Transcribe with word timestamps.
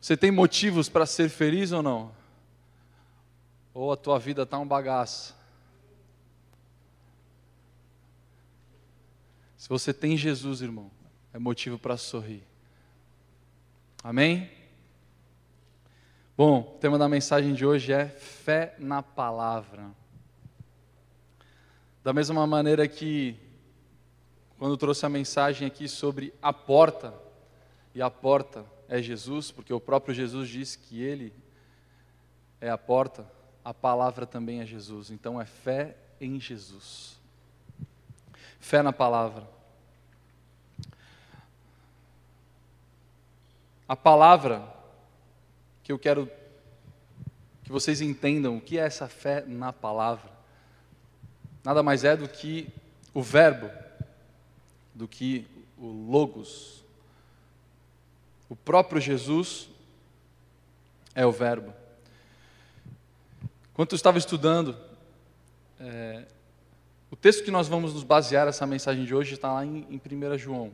Você 0.00 0.16
tem 0.16 0.30
motivos 0.30 0.88
para 0.88 1.06
ser 1.06 1.28
feliz 1.28 1.72
ou 1.72 1.82
não? 1.82 2.12
Ou 3.74 3.92
a 3.92 3.96
tua 3.96 4.18
vida 4.18 4.42
está 4.42 4.58
um 4.58 4.66
bagaço? 4.66 5.34
Se 9.56 9.68
você 9.68 9.92
tem 9.92 10.16
Jesus, 10.16 10.62
irmão, 10.62 10.90
é 11.32 11.38
motivo 11.38 11.78
para 11.78 11.96
sorrir. 11.96 12.42
Amém? 14.02 14.50
Bom, 16.36 16.60
o 16.60 16.78
tema 16.78 16.98
da 16.98 17.08
mensagem 17.08 17.52
de 17.52 17.66
hoje 17.66 17.92
é 17.92 18.06
fé 18.06 18.76
na 18.78 19.02
palavra. 19.02 19.90
Da 22.04 22.12
mesma 22.12 22.46
maneira 22.46 22.86
que, 22.86 23.36
quando 24.58 24.76
trouxe 24.76 25.04
a 25.04 25.08
mensagem 25.08 25.66
aqui 25.66 25.88
sobre 25.88 26.32
a 26.40 26.52
porta, 26.52 27.12
e 27.94 28.02
a 28.02 28.10
porta 28.10 28.64
é 28.88 29.02
Jesus, 29.02 29.50
porque 29.50 29.72
o 29.72 29.80
próprio 29.80 30.14
Jesus 30.14 30.48
disse 30.48 30.78
que 30.78 31.02
Ele 31.02 31.32
é 32.60 32.70
a 32.70 32.78
porta, 32.78 33.26
a 33.64 33.74
palavra 33.74 34.26
também 34.26 34.60
é 34.60 34.66
Jesus. 34.66 35.10
Então 35.10 35.40
é 35.40 35.44
fé 35.44 35.96
em 36.20 36.40
Jesus. 36.40 37.18
Fé 38.60 38.82
na 38.82 38.92
palavra. 38.92 39.48
A 43.88 43.96
palavra 43.96 44.62
que 45.82 45.92
eu 45.92 45.98
quero 45.98 46.30
que 47.62 47.72
vocês 47.72 48.00
entendam 48.00 48.56
o 48.56 48.60
que 48.60 48.78
é 48.78 48.82
essa 48.82 49.08
fé 49.08 49.44
na 49.46 49.72
palavra 49.72 50.36
nada 51.66 51.82
mais 51.82 52.04
é 52.04 52.16
do 52.16 52.28
que 52.28 52.68
o 53.12 53.20
verbo, 53.20 53.68
do 54.94 55.08
que 55.08 55.44
o 55.76 55.88
logos. 55.88 56.75
O 58.48 58.56
próprio 58.56 59.00
Jesus 59.00 59.68
é 61.14 61.26
o 61.26 61.32
verbo. 61.32 61.72
Enquanto 63.72 63.92
eu 63.92 63.96
estava 63.96 64.18
estudando, 64.18 64.76
é, 65.78 66.24
o 67.10 67.16
texto 67.16 67.44
que 67.44 67.50
nós 67.50 67.68
vamos 67.68 67.94
nos 67.94 68.02
basear 68.02 68.48
essa 68.48 68.66
mensagem 68.66 69.04
de 69.04 69.14
hoje 69.14 69.34
está 69.34 69.52
lá 69.52 69.64
em, 69.64 69.86
em 69.90 69.96
1 69.96 70.38
João. 70.38 70.72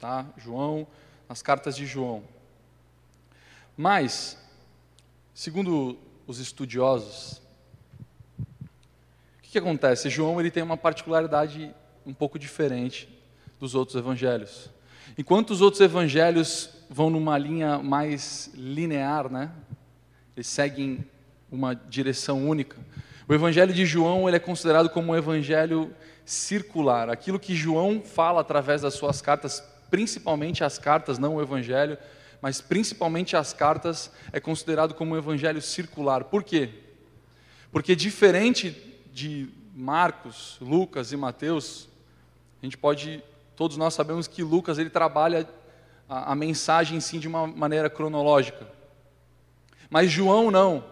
Tá? 0.00 0.26
João, 0.36 0.86
nas 1.28 1.42
cartas 1.42 1.76
de 1.76 1.86
João. 1.86 2.24
Mas, 3.76 4.38
segundo 5.34 5.98
os 6.26 6.38
estudiosos, 6.38 7.40
que 9.56 9.60
acontece? 9.60 10.10
João 10.10 10.38
ele 10.38 10.50
tem 10.50 10.62
uma 10.62 10.76
particularidade 10.76 11.74
um 12.04 12.12
pouco 12.12 12.38
diferente 12.38 13.08
dos 13.58 13.74
outros 13.74 13.96
evangelhos. 13.96 14.68
Enquanto 15.16 15.50
os 15.50 15.62
outros 15.62 15.80
evangelhos 15.80 16.68
vão 16.88 17.10
numa 17.10 17.36
linha 17.36 17.78
mais 17.78 18.50
linear, 18.54 19.30
né? 19.30 19.50
Eles 20.36 20.46
seguem 20.46 21.04
uma 21.50 21.74
direção 21.74 22.46
única. 22.48 22.76
O 23.28 23.34
evangelho 23.34 23.72
de 23.72 23.84
João 23.84 24.28
ele 24.28 24.36
é 24.36 24.40
considerado 24.40 24.88
como 24.88 25.12
um 25.12 25.16
evangelho 25.16 25.92
circular. 26.24 27.08
Aquilo 27.08 27.38
que 27.38 27.54
João 27.54 28.00
fala 28.00 28.40
através 28.40 28.82
das 28.82 28.94
suas 28.94 29.20
cartas, 29.20 29.62
principalmente 29.90 30.62
as 30.62 30.78
cartas, 30.78 31.18
não 31.18 31.36
o 31.36 31.42
evangelho, 31.42 31.96
mas 32.40 32.60
principalmente 32.60 33.36
as 33.36 33.52
cartas, 33.52 34.10
é 34.32 34.38
considerado 34.38 34.94
como 34.94 35.14
um 35.14 35.18
evangelho 35.18 35.60
circular. 35.62 36.24
Por 36.24 36.44
quê? 36.44 36.70
Porque 37.72 37.96
diferente 37.96 38.76
de 39.12 39.48
Marcos, 39.74 40.56
Lucas 40.60 41.12
e 41.12 41.16
Mateus, 41.16 41.88
a 42.62 42.66
gente 42.66 42.78
pode, 42.78 43.22
todos 43.56 43.76
nós 43.76 43.94
sabemos 43.94 44.26
que 44.26 44.42
Lucas 44.42 44.78
ele 44.78 44.90
trabalha 44.90 45.48
a, 46.08 46.32
a 46.32 46.34
mensagem 46.34 47.00
sim 47.00 47.18
de 47.18 47.28
uma 47.28 47.46
maneira 47.46 47.90
cronológica. 47.90 48.66
Mas 49.88 50.10
João 50.10 50.50
não. 50.50 50.84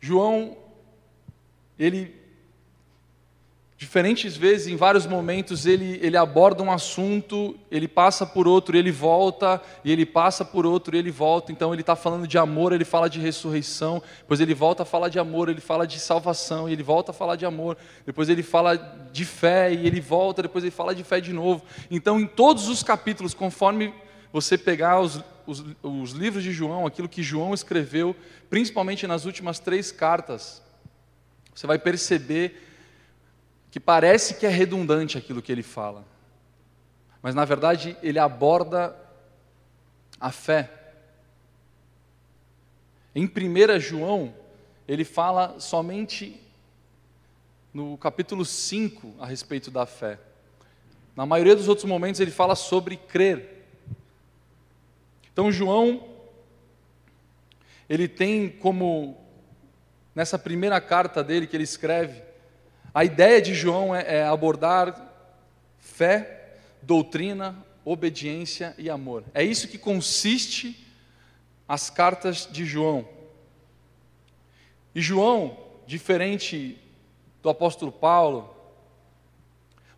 João 0.00 0.56
ele 1.78 2.14
Diferentes 3.78 4.36
vezes, 4.36 4.66
em 4.66 4.74
vários 4.74 5.06
momentos, 5.06 5.64
ele, 5.64 6.00
ele 6.02 6.16
aborda 6.16 6.64
um 6.64 6.72
assunto, 6.72 7.54
ele 7.70 7.86
passa 7.86 8.26
por 8.26 8.48
outro, 8.48 8.76
ele 8.76 8.90
volta, 8.90 9.62
e 9.84 9.92
ele 9.92 10.04
passa 10.04 10.44
por 10.44 10.66
outro, 10.66 10.96
ele 10.96 11.12
volta. 11.12 11.52
Então, 11.52 11.72
ele 11.72 11.82
está 11.82 11.94
falando 11.94 12.26
de 12.26 12.36
amor, 12.36 12.72
ele 12.72 12.84
fala 12.84 13.08
de 13.08 13.20
ressurreição, 13.20 14.02
depois 14.18 14.40
ele 14.40 14.52
volta 14.52 14.82
a 14.82 14.84
falar 14.84 15.08
de 15.08 15.20
amor, 15.20 15.48
ele 15.48 15.60
fala 15.60 15.86
de 15.86 16.00
salvação, 16.00 16.68
e 16.68 16.72
ele 16.72 16.82
volta 16.82 17.12
a 17.12 17.14
falar 17.14 17.36
de 17.36 17.46
amor, 17.46 17.76
depois 18.04 18.28
ele 18.28 18.42
fala 18.42 18.76
de 19.12 19.24
fé, 19.24 19.72
e 19.72 19.86
ele 19.86 20.00
volta, 20.00 20.42
depois 20.42 20.64
ele 20.64 20.72
fala 20.72 20.92
de 20.92 21.04
fé 21.04 21.20
de 21.20 21.32
novo. 21.32 21.62
Então, 21.88 22.18
em 22.18 22.26
todos 22.26 22.66
os 22.66 22.82
capítulos, 22.82 23.32
conforme 23.32 23.94
você 24.32 24.58
pegar 24.58 24.98
os, 24.98 25.22
os, 25.46 25.64
os 25.84 26.10
livros 26.10 26.42
de 26.42 26.50
João, 26.50 26.84
aquilo 26.84 27.08
que 27.08 27.22
João 27.22 27.54
escreveu, 27.54 28.16
principalmente 28.50 29.06
nas 29.06 29.24
últimas 29.24 29.60
três 29.60 29.92
cartas, 29.92 30.60
você 31.54 31.64
vai 31.64 31.78
perceber 31.78 32.64
que 33.78 33.80
parece 33.80 34.34
que 34.34 34.44
é 34.44 34.48
redundante 34.48 35.16
aquilo 35.16 35.40
que 35.40 35.52
ele 35.52 35.62
fala, 35.62 36.04
mas 37.22 37.32
na 37.32 37.44
verdade 37.44 37.96
ele 38.02 38.18
aborda 38.18 38.92
a 40.18 40.32
fé. 40.32 40.68
Em 43.14 43.24
1 43.24 43.78
João, 43.78 44.34
ele 44.88 45.04
fala 45.04 45.60
somente 45.60 46.42
no 47.72 47.96
capítulo 47.98 48.44
5 48.44 49.14
a 49.20 49.26
respeito 49.26 49.70
da 49.70 49.86
fé. 49.86 50.18
Na 51.14 51.24
maioria 51.24 51.54
dos 51.54 51.68
outros 51.68 51.86
momentos 51.86 52.20
ele 52.20 52.32
fala 52.32 52.56
sobre 52.56 52.96
crer. 52.96 53.64
Então 55.32 55.52
João 55.52 56.02
ele 57.88 58.08
tem 58.08 58.48
como 58.48 59.16
nessa 60.16 60.36
primeira 60.36 60.80
carta 60.80 61.22
dele 61.22 61.46
que 61.46 61.56
ele 61.56 61.62
escreve, 61.62 62.26
a 62.94 63.04
ideia 63.04 63.40
de 63.40 63.54
João 63.54 63.94
é, 63.94 64.18
é 64.18 64.24
abordar 64.24 65.12
fé, 65.78 66.56
doutrina, 66.82 67.56
obediência 67.84 68.74
e 68.78 68.90
amor. 68.90 69.24
É 69.34 69.42
isso 69.42 69.68
que 69.68 69.78
consiste 69.78 70.86
as 71.66 71.90
cartas 71.90 72.48
de 72.50 72.64
João. 72.64 73.08
E 74.94 75.00
João, 75.00 75.56
diferente 75.86 76.78
do 77.42 77.48
apóstolo 77.48 77.92
Paulo, 77.92 78.54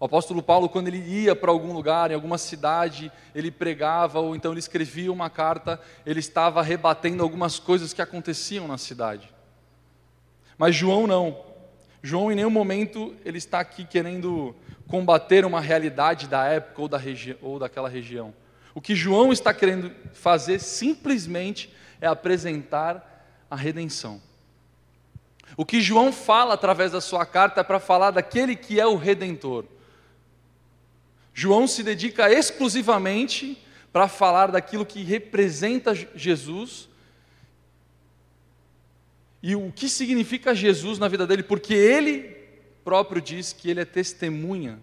o 0.00 0.06
apóstolo 0.06 0.42
Paulo, 0.42 0.66
quando 0.66 0.88
ele 0.88 0.98
ia 0.98 1.36
para 1.36 1.50
algum 1.50 1.74
lugar, 1.74 2.10
em 2.10 2.14
alguma 2.14 2.38
cidade, 2.38 3.12
ele 3.34 3.50
pregava, 3.50 4.18
ou 4.18 4.34
então 4.34 4.50
ele 4.50 4.58
escrevia 4.58 5.12
uma 5.12 5.28
carta, 5.28 5.78
ele 6.06 6.20
estava 6.20 6.62
rebatendo 6.62 7.22
algumas 7.22 7.58
coisas 7.58 7.92
que 7.92 8.00
aconteciam 8.00 8.66
na 8.66 8.78
cidade. 8.78 9.30
Mas 10.56 10.74
João 10.74 11.06
não. 11.06 11.49
João 12.02 12.32
em 12.32 12.34
nenhum 12.34 12.50
momento 12.50 13.14
ele 13.24 13.38
está 13.38 13.60
aqui 13.60 13.84
querendo 13.84 14.54
combater 14.88 15.44
uma 15.44 15.60
realidade 15.60 16.26
da 16.26 16.44
época 16.46 16.82
ou, 16.82 16.88
da 16.88 16.98
regi 16.98 17.36
ou 17.40 17.58
daquela 17.58 17.88
região. 17.88 18.34
O 18.74 18.80
que 18.80 18.94
João 18.94 19.32
está 19.32 19.52
querendo 19.52 19.92
fazer 20.12 20.58
simplesmente 20.58 21.72
é 22.00 22.06
apresentar 22.06 23.26
a 23.50 23.56
redenção. 23.56 24.20
O 25.56 25.64
que 25.64 25.80
João 25.80 26.12
fala 26.12 26.54
através 26.54 26.92
da 26.92 27.00
sua 27.00 27.26
carta 27.26 27.60
é 27.60 27.64
para 27.64 27.80
falar 27.80 28.12
daquele 28.12 28.56
que 28.56 28.80
é 28.80 28.86
o 28.86 28.96
redentor. 28.96 29.64
João 31.34 31.66
se 31.66 31.82
dedica 31.82 32.30
exclusivamente 32.30 33.62
para 33.92 34.08
falar 34.08 34.50
daquilo 34.50 34.86
que 34.86 35.02
representa 35.02 35.94
Jesus 35.94 36.89
e 39.42 39.56
o 39.56 39.72
que 39.72 39.88
significa 39.88 40.54
Jesus 40.54 40.98
na 40.98 41.08
vida 41.08 41.26
dele, 41.26 41.42
porque 41.42 41.72
ele 41.72 42.36
próprio 42.84 43.22
diz 43.22 43.52
que 43.52 43.70
ele 43.70 43.80
é 43.80 43.84
testemunha, 43.84 44.78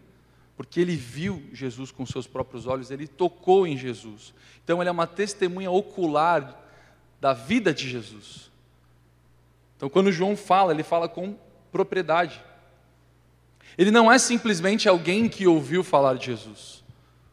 porque 0.55 0.79
ele 0.79 0.95
viu 0.95 1.43
Jesus 1.53 1.91
com 1.91 2.05
seus 2.05 2.25
próprios 2.25 2.65
olhos, 2.65 2.89
ele 2.89 3.07
tocou 3.07 3.67
em 3.67 3.77
Jesus. 3.77 4.33
Então 4.63 4.81
ele 4.81 4.89
é 4.89 4.91
uma 4.91 5.05
testemunha 5.05 5.69
ocular 5.69 6.65
da 7.21 7.33
vida 7.33 7.73
de 7.73 7.87
Jesus. 7.87 8.49
Então 9.75 9.89
quando 9.89 10.11
João 10.11 10.35
fala, 10.35 10.73
ele 10.73 10.83
fala 10.83 11.07
com 11.07 11.35
propriedade. 11.71 12.41
Ele 13.77 13.91
não 13.91 14.11
é 14.11 14.17
simplesmente 14.17 14.89
alguém 14.89 15.29
que 15.29 15.45
ouviu 15.45 15.83
falar 15.83 16.15
de 16.15 16.25
Jesus, 16.25 16.83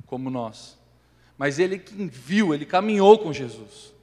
como 0.05 0.29
nós, 0.29 0.79
mas 1.39 1.59
ele 1.59 1.79
que 1.79 1.95
viu, 2.05 2.53
ele 2.53 2.67
caminhou 2.67 3.19
com 3.19 3.33
Jesus. 3.33 3.94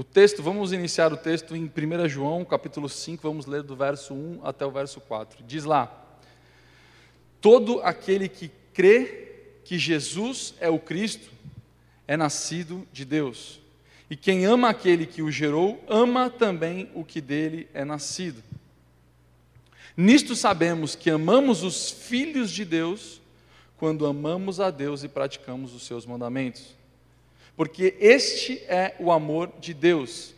O 0.00 0.02
texto, 0.02 0.42
vamos 0.42 0.72
iniciar 0.72 1.12
o 1.12 1.16
texto 1.18 1.54
em 1.54 1.64
1 1.64 2.08
João, 2.08 2.42
capítulo 2.42 2.88
5, 2.88 3.22
vamos 3.22 3.44
ler 3.44 3.62
do 3.62 3.76
verso 3.76 4.14
1 4.14 4.40
até 4.42 4.64
o 4.64 4.70
verso 4.70 4.98
4. 4.98 5.44
Diz 5.46 5.66
lá: 5.66 5.92
Todo 7.38 7.82
aquele 7.82 8.26
que 8.26 8.50
crê 8.72 9.58
que 9.62 9.78
Jesus 9.78 10.54
é 10.58 10.70
o 10.70 10.78
Cristo 10.78 11.30
é 12.08 12.16
nascido 12.16 12.88
de 12.90 13.04
Deus. 13.04 13.60
E 14.08 14.16
quem 14.16 14.46
ama 14.46 14.70
aquele 14.70 15.04
que 15.04 15.20
o 15.20 15.30
gerou, 15.30 15.84
ama 15.86 16.30
também 16.30 16.90
o 16.94 17.04
que 17.04 17.20
dele 17.20 17.68
é 17.74 17.84
nascido. 17.84 18.42
Nisto 19.94 20.34
sabemos 20.34 20.94
que 20.94 21.10
amamos 21.10 21.62
os 21.62 21.90
filhos 21.90 22.50
de 22.50 22.64
Deus 22.64 23.20
quando 23.76 24.06
amamos 24.06 24.60
a 24.60 24.70
Deus 24.70 25.04
e 25.04 25.08
praticamos 25.08 25.74
os 25.74 25.82
seus 25.82 26.06
mandamentos. 26.06 26.79
Porque 27.56 27.96
este 28.00 28.58
é 28.68 28.96
o 28.98 29.12
amor 29.12 29.52
de 29.60 29.74
Deus, 29.74 30.34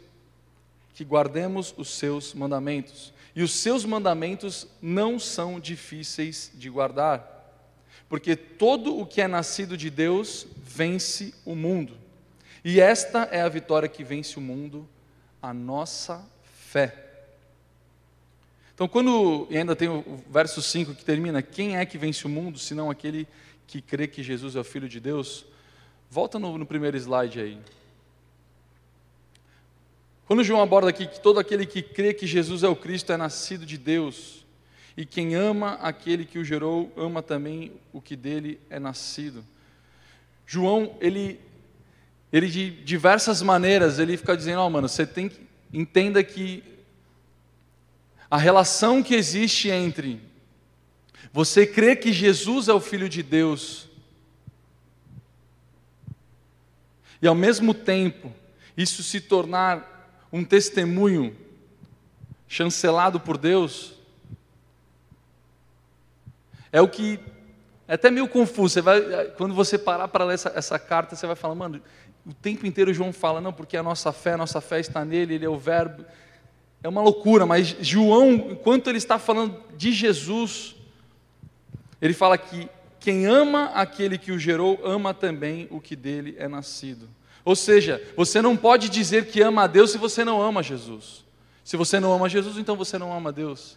que 0.94 1.04
guardemos 1.04 1.74
os 1.76 1.90
seus 1.90 2.34
mandamentos. 2.34 3.12
E 3.34 3.42
os 3.42 3.52
seus 3.52 3.84
mandamentos 3.84 4.66
não 4.80 5.18
são 5.18 5.58
difíceis 5.58 6.50
de 6.54 6.68
guardar, 6.68 7.28
porque 8.08 8.36
todo 8.36 8.98
o 8.98 9.06
que 9.06 9.22
é 9.22 9.28
nascido 9.28 9.76
de 9.76 9.88
Deus 9.88 10.46
vence 10.64 11.32
o 11.44 11.54
mundo. 11.54 11.94
E 12.64 12.80
esta 12.80 13.22
é 13.32 13.40
a 13.40 13.48
vitória 13.48 13.88
que 13.88 14.04
vence 14.04 14.38
o 14.38 14.40
mundo, 14.40 14.86
a 15.40 15.54
nossa 15.54 16.24
fé. 16.68 16.94
Então, 18.74 18.86
quando, 18.86 19.46
e 19.50 19.56
ainda 19.56 19.74
tem 19.74 19.88
o 19.88 20.22
verso 20.30 20.60
5 20.60 20.94
que 20.94 21.04
termina: 21.04 21.42
Quem 21.42 21.76
é 21.76 21.86
que 21.86 21.98
vence 21.98 22.26
o 22.26 22.28
mundo, 22.28 22.58
senão 22.58 22.90
aquele 22.90 23.26
que 23.66 23.80
crê 23.80 24.06
que 24.06 24.22
Jesus 24.22 24.56
é 24.56 24.60
o 24.60 24.64
Filho 24.64 24.88
de 24.88 25.00
Deus? 25.00 25.46
Volta 26.12 26.38
no, 26.38 26.58
no 26.58 26.66
primeiro 26.66 26.94
slide 26.94 27.40
aí. 27.40 27.58
Quando 30.26 30.44
João 30.44 30.60
aborda 30.60 30.90
aqui 30.90 31.06
que 31.06 31.18
todo 31.18 31.40
aquele 31.40 31.64
que 31.64 31.80
crê 31.80 32.12
que 32.12 32.26
Jesus 32.26 32.62
é 32.62 32.68
o 32.68 32.76
Cristo 32.76 33.14
é 33.14 33.16
nascido 33.16 33.64
de 33.64 33.78
Deus, 33.78 34.44
e 34.94 35.06
quem 35.06 35.34
ama 35.34 35.78
aquele 35.80 36.26
que 36.26 36.38
o 36.38 36.44
gerou, 36.44 36.92
ama 36.98 37.22
também 37.22 37.72
o 37.94 38.00
que 38.02 38.14
dele 38.14 38.60
é 38.68 38.78
nascido. 38.78 39.42
João, 40.46 40.98
ele, 41.00 41.40
ele 42.30 42.50
de 42.50 42.70
diversas 42.70 43.40
maneiras, 43.40 43.98
ele 43.98 44.18
fica 44.18 44.36
dizendo, 44.36 44.60
ó 44.60 44.66
oh, 44.66 44.70
mano, 44.70 44.90
você 44.90 45.06
tem 45.06 45.30
que, 45.30 45.40
entenda 45.72 46.22
que 46.22 46.62
a 48.30 48.36
relação 48.36 49.02
que 49.02 49.14
existe 49.14 49.70
entre 49.70 50.20
você 51.32 51.66
crer 51.66 52.00
que 52.00 52.12
Jesus 52.12 52.68
é 52.68 52.74
o 52.74 52.80
Filho 52.80 53.08
de 53.08 53.22
Deus 53.22 53.90
e 57.22 57.28
ao 57.28 57.34
mesmo 57.34 57.72
tempo 57.72 58.32
isso 58.76 59.02
se 59.02 59.20
tornar 59.20 60.10
um 60.32 60.44
testemunho 60.44 61.36
chancelado 62.48 63.20
por 63.20 63.38
Deus, 63.38 63.94
é 66.72 66.80
o 66.80 66.88
que 66.88 67.20
é 67.86 67.94
até 67.94 68.10
meio 68.10 68.26
confuso. 68.26 68.74
Você 68.74 68.80
vai, 68.80 69.26
quando 69.36 69.54
você 69.54 69.78
parar 69.78 70.08
para 70.08 70.24
ler 70.24 70.34
essa, 70.34 70.52
essa, 70.54 70.78
carta, 70.78 71.14
você 71.14 71.26
vai 71.26 71.36
falar, 71.36 71.54
mano, 71.54 71.80
o 72.26 72.32
tempo 72.32 72.66
inteiro 72.66 72.92
João 72.92 73.12
fala, 73.12 73.40
não, 73.40 73.52
porque 73.52 73.76
a 73.76 73.82
nossa 73.82 74.12
fé, 74.12 74.32
a 74.32 74.38
nossa 74.38 74.60
fé 74.60 74.80
está 74.80 75.04
nele, 75.04 75.34
ele 75.34 75.44
é 75.44 75.48
o 75.48 75.58
Verbo. 75.58 76.04
É 76.82 76.88
uma 76.88 77.02
loucura, 77.02 77.46
mas 77.46 77.76
João, 77.80 78.32
enquanto 78.32 78.88
ele 78.88 78.98
está 78.98 79.18
falando 79.18 79.62
de 79.76 79.92
Jesus, 79.92 80.74
ele 82.00 82.14
fala 82.14 82.36
que 82.36 82.68
quem 83.02 83.26
ama 83.26 83.64
aquele 83.74 84.16
que 84.16 84.30
o 84.30 84.38
gerou, 84.38 84.80
ama 84.84 85.12
também 85.12 85.66
o 85.70 85.80
que 85.80 85.96
dele 85.96 86.36
é 86.38 86.46
nascido. 86.46 87.08
Ou 87.44 87.56
seja, 87.56 88.00
você 88.16 88.40
não 88.40 88.56
pode 88.56 88.88
dizer 88.88 89.26
que 89.26 89.42
ama 89.42 89.64
a 89.64 89.66
Deus 89.66 89.90
se 89.90 89.98
você 89.98 90.24
não 90.24 90.40
ama 90.40 90.62
Jesus. 90.62 91.24
Se 91.64 91.76
você 91.76 91.98
não 91.98 92.12
ama 92.12 92.28
Jesus, 92.28 92.56
então 92.58 92.76
você 92.76 92.96
não 92.98 93.12
ama 93.12 93.32
Deus. 93.32 93.76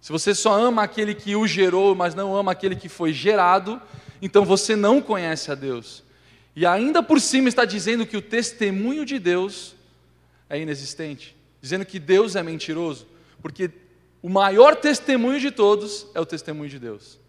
Se 0.00 0.10
você 0.10 0.34
só 0.34 0.52
ama 0.52 0.82
aquele 0.82 1.14
que 1.14 1.36
o 1.36 1.46
gerou, 1.46 1.94
mas 1.94 2.12
não 2.12 2.36
ama 2.36 2.50
aquele 2.50 2.74
que 2.74 2.88
foi 2.88 3.12
gerado, 3.12 3.80
então 4.20 4.44
você 4.44 4.74
não 4.74 5.00
conhece 5.00 5.52
a 5.52 5.54
Deus. 5.54 6.02
E 6.56 6.66
ainda 6.66 7.04
por 7.04 7.20
cima 7.20 7.48
está 7.48 7.64
dizendo 7.64 8.04
que 8.04 8.16
o 8.16 8.22
testemunho 8.22 9.04
de 9.04 9.20
Deus 9.20 9.76
é 10.50 10.58
inexistente, 10.60 11.36
dizendo 11.60 11.86
que 11.86 12.00
Deus 12.00 12.34
é 12.34 12.42
mentiroso, 12.42 13.06
porque 13.40 13.70
o 14.20 14.28
maior 14.28 14.74
testemunho 14.74 15.38
de 15.38 15.52
todos 15.52 16.08
é 16.14 16.20
o 16.20 16.26
testemunho 16.26 16.68
de 16.68 16.80
Deus. 16.80 17.20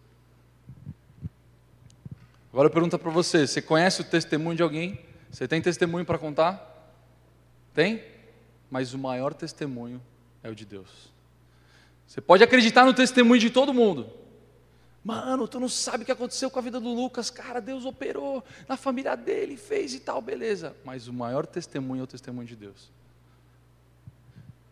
Agora 2.57 2.69
eu 2.69 2.73
pergunto 2.73 2.97
para 2.97 3.11
você: 3.11 3.45
você 3.45 3.61
conhece 3.61 4.01
o 4.01 4.03
testemunho 4.03 4.55
de 4.55 4.63
alguém? 4.63 4.99
Você 5.29 5.47
tem 5.47 5.61
testemunho 5.61 6.03
para 6.03 6.17
contar? 6.17 6.91
Tem? 7.71 8.03
Mas 8.67 8.95
o 8.95 8.97
maior 8.97 9.31
testemunho 9.35 10.01
é 10.41 10.49
o 10.49 10.55
de 10.55 10.65
Deus. 10.65 10.89
Você 12.07 12.19
pode 12.19 12.43
acreditar 12.43 12.83
no 12.83 12.95
testemunho 12.95 13.39
de 13.39 13.51
todo 13.51 13.75
mundo. 13.75 14.09
Mano, 15.03 15.47
tu 15.47 15.59
não 15.59 15.69
sabe 15.69 16.01
o 16.01 16.05
que 16.07 16.11
aconteceu 16.11 16.49
com 16.49 16.57
a 16.57 16.61
vida 16.63 16.79
do 16.79 16.91
Lucas, 16.91 17.29
cara, 17.29 17.61
Deus 17.61 17.85
operou 17.85 18.43
na 18.67 18.75
família 18.75 19.15
dele, 19.15 19.55
fez 19.55 19.93
e 19.93 19.99
tal, 19.99 20.19
beleza. 20.19 20.75
Mas 20.83 21.07
o 21.07 21.13
maior 21.13 21.45
testemunho 21.45 22.01
é 22.01 22.03
o 22.05 22.07
testemunho 22.07 22.47
de 22.47 22.55
Deus. 22.55 22.89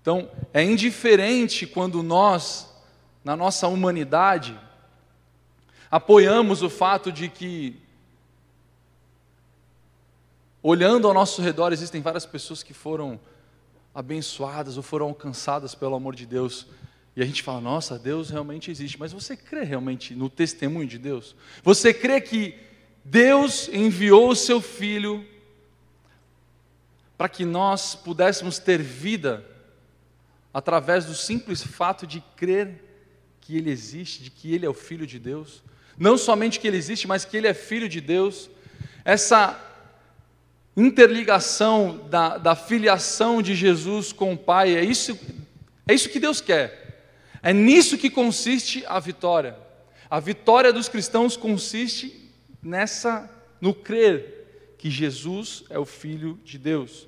Então, 0.02 0.28
é 0.52 0.64
indiferente 0.64 1.68
quando 1.68 2.02
nós, 2.02 2.68
na 3.24 3.36
nossa 3.36 3.68
humanidade, 3.68 4.60
apoiamos 5.90 6.62
o 6.62 6.70
fato 6.70 7.12
de 7.12 7.30
que, 7.30 7.80
olhando 10.62 11.08
ao 11.08 11.14
nosso 11.14 11.42
redor, 11.42 11.72
existem 11.72 12.02
várias 12.02 12.26
pessoas 12.26 12.64
que 12.64 12.74
foram 12.74 13.20
abençoadas 13.94 14.76
ou 14.76 14.84
foram 14.84 15.08
alcançadas 15.08 15.74
pelo 15.74 15.96
amor 15.96 16.16
de 16.16 16.26
Deus. 16.26 16.68
E 17.16 17.22
a 17.22 17.26
gente 17.26 17.42
fala, 17.42 17.62
nossa, 17.62 17.98
Deus 17.98 18.30
realmente 18.30 18.70
existe. 18.70 19.00
Mas 19.00 19.14
você 19.14 19.38
crê 19.38 19.64
realmente 19.64 20.14
no 20.14 20.30
testemunho 20.30 20.88
de 20.88 20.98
Deus? 20.98 21.34
Você 21.64 21.94
crê 21.94 22.20
que 22.20 22.60
Deus 23.06 23.70
enviou 23.70 24.30
o 24.30 24.36
seu 24.36 24.60
Filho 24.60 25.26
para 27.18 27.30
que 27.30 27.46
nós 27.46 27.96
pudéssemos 27.96 28.60
ter 28.60 28.82
vida 28.82 29.46
através 30.54 31.06
do 31.06 31.14
simples 31.14 31.64
fato 31.64 32.06
de 32.06 32.22
crer 32.36 32.84
que 33.40 33.56
Ele 33.56 33.70
existe, 33.70 34.24
de 34.24 34.30
que 34.30 34.54
Ele 34.54 34.66
é 34.66 34.70
o 34.70 34.74
Filho 34.74 35.08
de 35.08 35.20
Deus? 35.20 35.64
Não 35.98 36.18
somente 36.18 36.60
que 36.60 36.68
ele 36.68 36.78
existe, 36.78 37.08
mas 37.08 37.26
que 37.26 37.38
ele 37.38 37.48
é 37.48 37.54
filho 37.54 37.88
de 37.88 38.02
Deus. 38.02 38.50
Essa 39.04 39.60
interligação 40.76 42.06
da, 42.10 42.38
da 42.38 42.56
filiação 42.56 43.42
de 43.42 43.56
Jesus 43.56 44.12
com 44.12 44.34
o 44.34 44.38
Pai, 44.38 44.76
é 44.76 44.84
isso, 44.84 45.18
é 45.88 45.94
isso 45.94 46.10
que 46.10 46.20
Deus 46.20 46.42
quer. 46.42 46.86
É 47.42 47.54
nisso 47.54 47.98
que 47.98 48.10
consiste 48.10 48.84
a 48.88 49.00
vitória. 49.00 49.58
A 50.10 50.20
vitória 50.20 50.74
dos 50.74 50.90
cristãos 50.90 51.38
consiste 51.38 52.32
nessa, 52.62 53.30
no 53.62 53.74
crer 53.74 54.76
que 54.78 54.90
Jesus 54.90 55.64
é 55.70 55.80
o 55.80 55.86
Filho 55.86 56.40
de 56.44 56.58
Deus. 56.58 57.08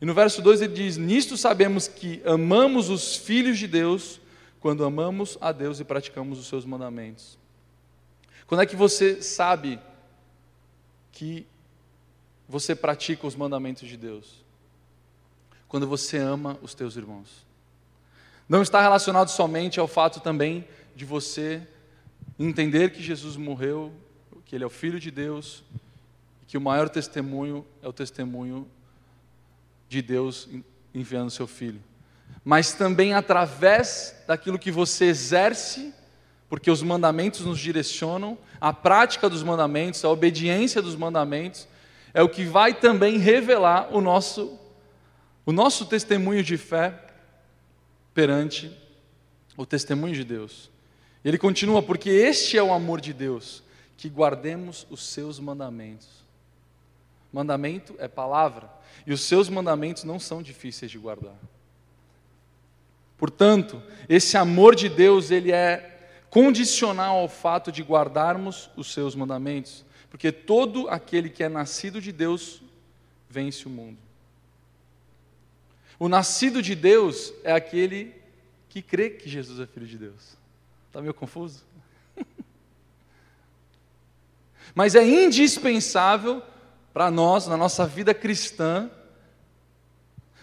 E 0.00 0.06
no 0.06 0.12
verso 0.12 0.42
2 0.42 0.62
ele 0.62 0.74
diz: 0.74 0.96
Nisto 0.96 1.36
sabemos 1.36 1.86
que 1.86 2.20
amamos 2.24 2.90
os 2.90 3.16
filhos 3.16 3.58
de 3.58 3.66
Deus 3.66 4.20
quando 4.60 4.84
amamos 4.84 5.38
a 5.40 5.52
Deus 5.52 5.78
e 5.80 5.84
praticamos 5.84 6.38
os 6.38 6.46
seus 6.46 6.64
mandamentos. 6.64 7.38
Quando 8.46 8.62
é 8.62 8.66
que 8.66 8.76
você 8.76 9.22
sabe 9.22 9.80
que 11.10 11.46
você 12.48 12.74
pratica 12.74 13.26
os 13.26 13.34
mandamentos 13.34 13.88
de 13.88 13.96
Deus? 13.96 14.44
Quando 15.66 15.86
você 15.86 16.18
ama 16.18 16.58
os 16.62 16.74
teus 16.74 16.96
irmãos. 16.96 17.44
Não 18.48 18.62
está 18.62 18.80
relacionado 18.80 19.28
somente 19.28 19.80
ao 19.80 19.88
fato 19.88 20.20
também 20.20 20.68
de 20.94 21.04
você 21.04 21.66
entender 22.38 22.92
que 22.92 23.02
Jesus 23.02 23.36
morreu, 23.36 23.92
que 24.44 24.54
Ele 24.54 24.64
é 24.64 24.66
o 24.66 24.70
Filho 24.70 25.00
de 25.00 25.10
Deus, 25.10 25.64
e 26.42 26.46
que 26.46 26.58
o 26.58 26.60
maior 26.60 26.88
testemunho 26.88 27.66
é 27.82 27.88
o 27.88 27.92
testemunho 27.92 28.68
de 29.88 30.02
Deus 30.02 30.48
enviando 30.94 31.30
seu 31.30 31.46
Filho. 31.46 31.82
Mas 32.44 32.74
também 32.74 33.14
através 33.14 34.14
daquilo 34.26 34.58
que 34.58 34.70
você 34.70 35.06
exerce 35.06 35.94
porque 36.48 36.70
os 36.70 36.82
mandamentos 36.82 37.40
nos 37.40 37.58
direcionam, 37.58 38.38
a 38.60 38.72
prática 38.72 39.28
dos 39.28 39.42
mandamentos, 39.42 40.04
a 40.04 40.10
obediência 40.10 40.80
dos 40.80 40.96
mandamentos, 40.96 41.66
é 42.12 42.22
o 42.22 42.28
que 42.28 42.44
vai 42.44 42.74
também 42.74 43.18
revelar 43.18 43.94
o 43.94 44.00
nosso, 44.00 44.58
o 45.44 45.52
nosso 45.52 45.86
testemunho 45.86 46.42
de 46.42 46.56
fé 46.56 46.98
perante 48.14 48.70
o 49.56 49.66
testemunho 49.66 50.14
de 50.14 50.24
Deus. 50.24 50.70
Ele 51.24 51.38
continua, 51.38 51.82
porque 51.82 52.10
este 52.10 52.56
é 52.56 52.62
o 52.62 52.72
amor 52.72 53.00
de 53.00 53.12
Deus, 53.12 53.62
que 53.96 54.08
guardemos 54.08 54.86
os 54.90 55.04
seus 55.06 55.40
mandamentos. 55.40 56.08
Mandamento 57.32 57.94
é 57.98 58.06
palavra, 58.06 58.70
e 59.06 59.12
os 59.12 59.22
seus 59.22 59.48
mandamentos 59.48 60.04
não 60.04 60.20
são 60.20 60.42
difíceis 60.42 60.90
de 60.90 60.98
guardar. 60.98 61.34
Portanto, 63.16 63.82
esse 64.08 64.36
amor 64.36 64.74
de 64.74 64.88
Deus, 64.88 65.30
ele 65.30 65.50
é 65.50 65.93
condicional 66.34 67.18
ao 67.18 67.28
fato 67.28 67.70
de 67.70 67.80
guardarmos 67.80 68.68
os 68.76 68.92
seus 68.92 69.14
mandamentos, 69.14 69.84
porque 70.10 70.32
todo 70.32 70.88
aquele 70.88 71.30
que 71.30 71.44
é 71.44 71.48
nascido 71.48 72.00
de 72.00 72.10
Deus 72.10 72.60
vence 73.30 73.68
o 73.68 73.70
mundo. 73.70 73.98
O 75.96 76.08
nascido 76.08 76.60
de 76.60 76.74
Deus 76.74 77.32
é 77.44 77.52
aquele 77.52 78.12
que 78.68 78.82
crê 78.82 79.10
que 79.10 79.30
Jesus 79.30 79.60
é 79.60 79.66
filho 79.66 79.86
de 79.86 79.96
Deus. 79.96 80.36
Está 80.88 81.00
meio 81.00 81.14
confuso? 81.14 81.62
Mas 84.74 84.96
é 84.96 85.04
indispensável 85.04 86.42
para 86.92 87.12
nós, 87.12 87.46
na 87.46 87.56
nossa 87.56 87.86
vida 87.86 88.12
cristã, 88.12 88.90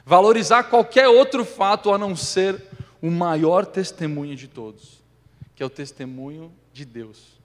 valorizar 0.06 0.64
qualquer 0.64 1.10
outro 1.10 1.44
fato 1.44 1.92
a 1.92 1.98
não 1.98 2.16
ser 2.16 2.64
o 3.02 3.12
maior 3.12 3.66
testemunho 3.66 4.38
de 4.38 4.48
todos 4.48 5.01
que 5.62 5.64
é 5.64 5.68
o 5.68 5.70
testemunho 5.70 6.52
de 6.74 6.84
Deus. 6.84 7.40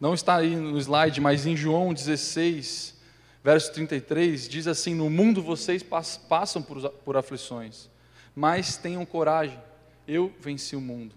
Não 0.00 0.12
está 0.12 0.34
aí 0.34 0.56
no 0.56 0.76
slide, 0.76 1.20
mas 1.20 1.46
em 1.46 1.56
João 1.56 1.94
16, 1.94 2.96
verso 3.44 3.72
33, 3.72 4.48
diz 4.48 4.66
assim: 4.66 4.92
No 4.92 5.08
mundo 5.08 5.40
vocês 5.40 5.84
passam 5.84 6.60
por, 6.60 6.90
por 6.90 7.16
aflições, 7.16 7.88
mas 8.34 8.76
tenham 8.76 9.06
coragem, 9.06 9.60
eu 10.08 10.34
venci 10.40 10.74
o 10.74 10.80
mundo. 10.80 11.14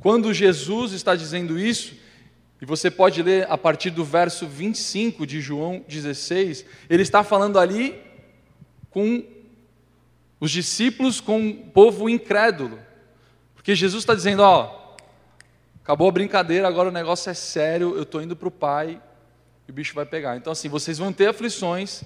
Quando 0.00 0.32
Jesus 0.32 0.92
está 0.92 1.14
dizendo 1.14 1.58
isso, 1.58 1.94
e 2.58 2.64
você 2.64 2.90
pode 2.90 3.22
ler 3.22 3.46
a 3.50 3.58
partir 3.58 3.90
do 3.90 4.02
verso 4.02 4.46
25 4.46 5.26
de 5.26 5.42
João 5.42 5.84
16, 5.86 6.64
ele 6.88 7.02
está 7.02 7.22
falando 7.22 7.58
ali 7.58 8.07
com 8.90 9.24
os 10.40 10.50
discípulos, 10.50 11.20
com 11.20 11.48
o 11.48 11.54
povo 11.54 12.08
incrédulo. 12.08 12.78
Porque 13.54 13.74
Jesus 13.74 14.02
está 14.02 14.14
dizendo: 14.14 14.42
Ó, 14.42 14.96
acabou 15.82 16.08
a 16.08 16.12
brincadeira, 16.12 16.68
agora 16.68 16.88
o 16.88 16.92
negócio 16.92 17.30
é 17.30 17.34
sério, 17.34 17.96
eu 17.96 18.02
estou 18.02 18.22
indo 18.22 18.36
para 18.36 18.48
o 18.48 18.52
Pai 18.52 19.00
e 19.66 19.70
o 19.70 19.74
bicho 19.74 19.94
vai 19.94 20.06
pegar. 20.06 20.36
Então, 20.36 20.52
assim, 20.52 20.68
vocês 20.68 20.98
vão 20.98 21.12
ter 21.12 21.28
aflições, 21.28 22.02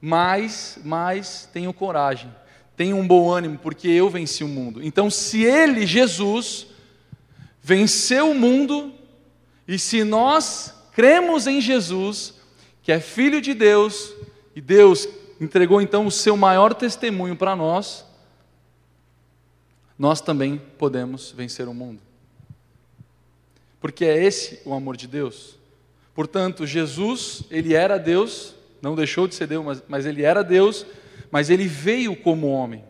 mas, 0.00 0.78
mas 0.84 1.48
tenham 1.52 1.72
coragem, 1.72 2.32
tenham 2.76 3.00
um 3.00 3.06
bom 3.06 3.30
ânimo, 3.30 3.58
porque 3.58 3.88
eu 3.88 4.08
venci 4.08 4.44
o 4.44 4.48
mundo. 4.48 4.82
Então, 4.82 5.10
se 5.10 5.42
Ele, 5.42 5.86
Jesus, 5.86 6.66
venceu 7.60 8.30
o 8.30 8.34
mundo, 8.34 8.92
e 9.66 9.78
se 9.78 10.04
nós 10.04 10.74
cremos 10.92 11.46
em 11.46 11.60
Jesus, 11.60 12.34
que 12.82 12.92
é 12.92 13.00
Filho 13.00 13.40
de 13.40 13.54
Deus, 13.54 14.12
e 14.54 14.60
Deus 14.60 15.08
entregou 15.42 15.82
então 15.82 16.06
o 16.06 16.10
seu 16.10 16.36
maior 16.36 16.72
testemunho 16.72 17.34
para 17.34 17.56
nós, 17.56 18.06
nós 19.98 20.20
também 20.20 20.62
podemos 20.78 21.32
vencer 21.32 21.66
o 21.66 21.74
mundo. 21.74 22.00
Porque 23.80 24.04
é 24.04 24.24
esse 24.24 24.60
o 24.64 24.72
amor 24.72 24.96
de 24.96 25.08
Deus. 25.08 25.58
Portanto, 26.14 26.64
Jesus, 26.64 27.42
ele 27.50 27.74
era 27.74 27.98
Deus, 27.98 28.54
não 28.80 28.94
deixou 28.94 29.26
de 29.26 29.34
ser 29.34 29.48
Deus, 29.48 29.64
mas, 29.64 29.82
mas 29.88 30.06
ele 30.06 30.22
era 30.22 30.44
Deus, 30.44 30.86
mas 31.28 31.50
ele 31.50 31.66
veio 31.66 32.14
como 32.14 32.48
homem. 32.48 32.84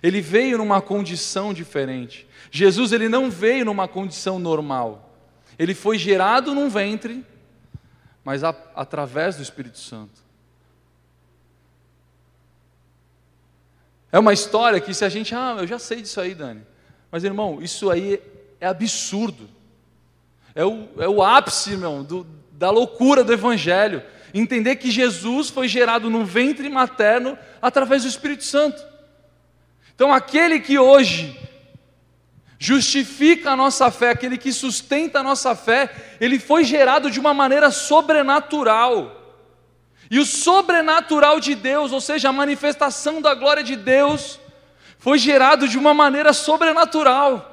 Ele 0.00 0.20
veio 0.20 0.58
numa 0.58 0.80
condição 0.80 1.52
diferente. 1.52 2.24
Jesus 2.52 2.92
ele 2.92 3.08
não 3.08 3.28
veio 3.28 3.64
numa 3.64 3.88
condição 3.88 4.38
normal. 4.38 5.12
Ele 5.58 5.74
foi 5.74 5.98
gerado 5.98 6.54
num 6.54 6.68
ventre, 6.68 7.26
mas 8.24 8.44
a, 8.44 8.54
através 8.76 9.36
do 9.36 9.42
Espírito 9.42 9.78
Santo. 9.78 10.29
É 14.12 14.18
uma 14.18 14.32
história 14.32 14.80
que 14.80 14.92
se 14.92 15.04
a 15.04 15.08
gente, 15.08 15.34
ah, 15.34 15.56
eu 15.58 15.66
já 15.66 15.78
sei 15.78 16.02
disso 16.02 16.20
aí, 16.20 16.34
Dani. 16.34 16.62
Mas 17.10 17.24
irmão, 17.24 17.58
isso 17.60 17.90
aí 17.90 18.20
é 18.60 18.66
absurdo. 18.66 19.48
É 20.54 20.64
o, 20.64 20.88
é 20.98 21.08
o 21.08 21.22
ápice, 21.22 21.72
irmão, 21.72 22.02
do, 22.02 22.26
da 22.52 22.70
loucura 22.70 23.22
do 23.22 23.32
Evangelho. 23.32 24.02
Entender 24.34 24.76
que 24.76 24.90
Jesus 24.90 25.48
foi 25.48 25.68
gerado 25.68 26.10
no 26.10 26.24
ventre 26.24 26.68
materno 26.68 27.38
através 27.60 28.02
do 28.02 28.08
Espírito 28.08 28.44
Santo. 28.44 28.82
Então, 29.94 30.12
aquele 30.12 30.60
que 30.60 30.78
hoje 30.78 31.38
justifica 32.58 33.52
a 33.52 33.56
nossa 33.56 33.90
fé, 33.90 34.10
aquele 34.10 34.36
que 34.36 34.52
sustenta 34.52 35.20
a 35.20 35.22
nossa 35.22 35.54
fé, 35.54 36.16
ele 36.20 36.38
foi 36.38 36.64
gerado 36.64 37.10
de 37.10 37.18
uma 37.18 37.32
maneira 37.32 37.70
sobrenatural. 37.70 39.19
E 40.10 40.18
o 40.18 40.26
sobrenatural 40.26 41.38
de 41.38 41.54
Deus, 41.54 41.92
ou 41.92 42.00
seja, 42.00 42.30
a 42.30 42.32
manifestação 42.32 43.22
da 43.22 43.32
glória 43.32 43.62
de 43.62 43.76
Deus, 43.76 44.40
foi 44.98 45.18
gerado 45.18 45.68
de 45.68 45.78
uma 45.78 45.94
maneira 45.94 46.32
sobrenatural. 46.32 47.46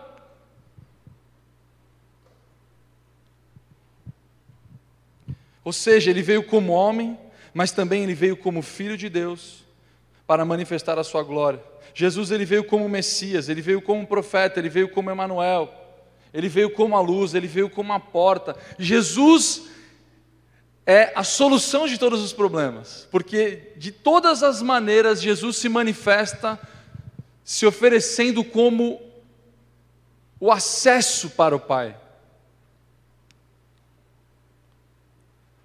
Ou 5.64 5.72
seja, 5.72 6.10
ele 6.10 6.24
veio 6.24 6.44
como 6.44 6.74
homem, 6.74 7.18
mas 7.54 7.72
também 7.72 8.04
ele 8.04 8.16
veio 8.16 8.36
como 8.36 8.62
filho 8.62 8.98
de 8.98 9.08
Deus 9.08 9.64
para 10.26 10.44
manifestar 10.44 10.98
a 10.98 11.04
sua 11.04 11.22
glória. 11.22 11.62
Jesus 11.94 12.32
ele 12.32 12.46
veio 12.46 12.64
como 12.64 12.90
Messias, 12.90 13.50
ele 13.50 13.62
veio 13.62 13.82
como 13.82 14.08
profeta, 14.08 14.60
ele 14.60 14.70
veio 14.70 14.90
como 14.90 15.12
Emanuel, 15.12 15.72
ele 16.34 16.50
veio 16.50 16.70
como 16.72 16.96
a 16.96 17.02
luz, 17.02 17.34
ele 17.34 17.48
veio 17.48 17.70
como 17.70 17.94
a 17.94 18.00
porta. 18.00 18.56
Jesus 18.80 19.68
é 20.90 21.12
a 21.14 21.24
solução 21.24 21.86
de 21.86 21.98
todos 21.98 22.24
os 22.24 22.32
problemas, 22.32 23.06
porque 23.12 23.74
de 23.76 23.92
todas 23.92 24.42
as 24.42 24.62
maneiras 24.62 25.22
Jesus 25.22 25.58
se 25.58 25.68
manifesta 25.68 26.58
se 27.44 27.66
oferecendo 27.66 28.42
como 28.42 29.02
o 30.40 30.50
acesso 30.50 31.30
para 31.32 31.54
o 31.54 31.60
Pai. 31.60 31.98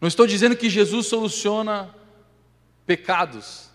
Não 0.00 0.08
estou 0.08 0.26
dizendo 0.26 0.56
que 0.56 0.68
Jesus 0.68 1.06
soluciona 1.06 1.94
pecados, 2.84 3.70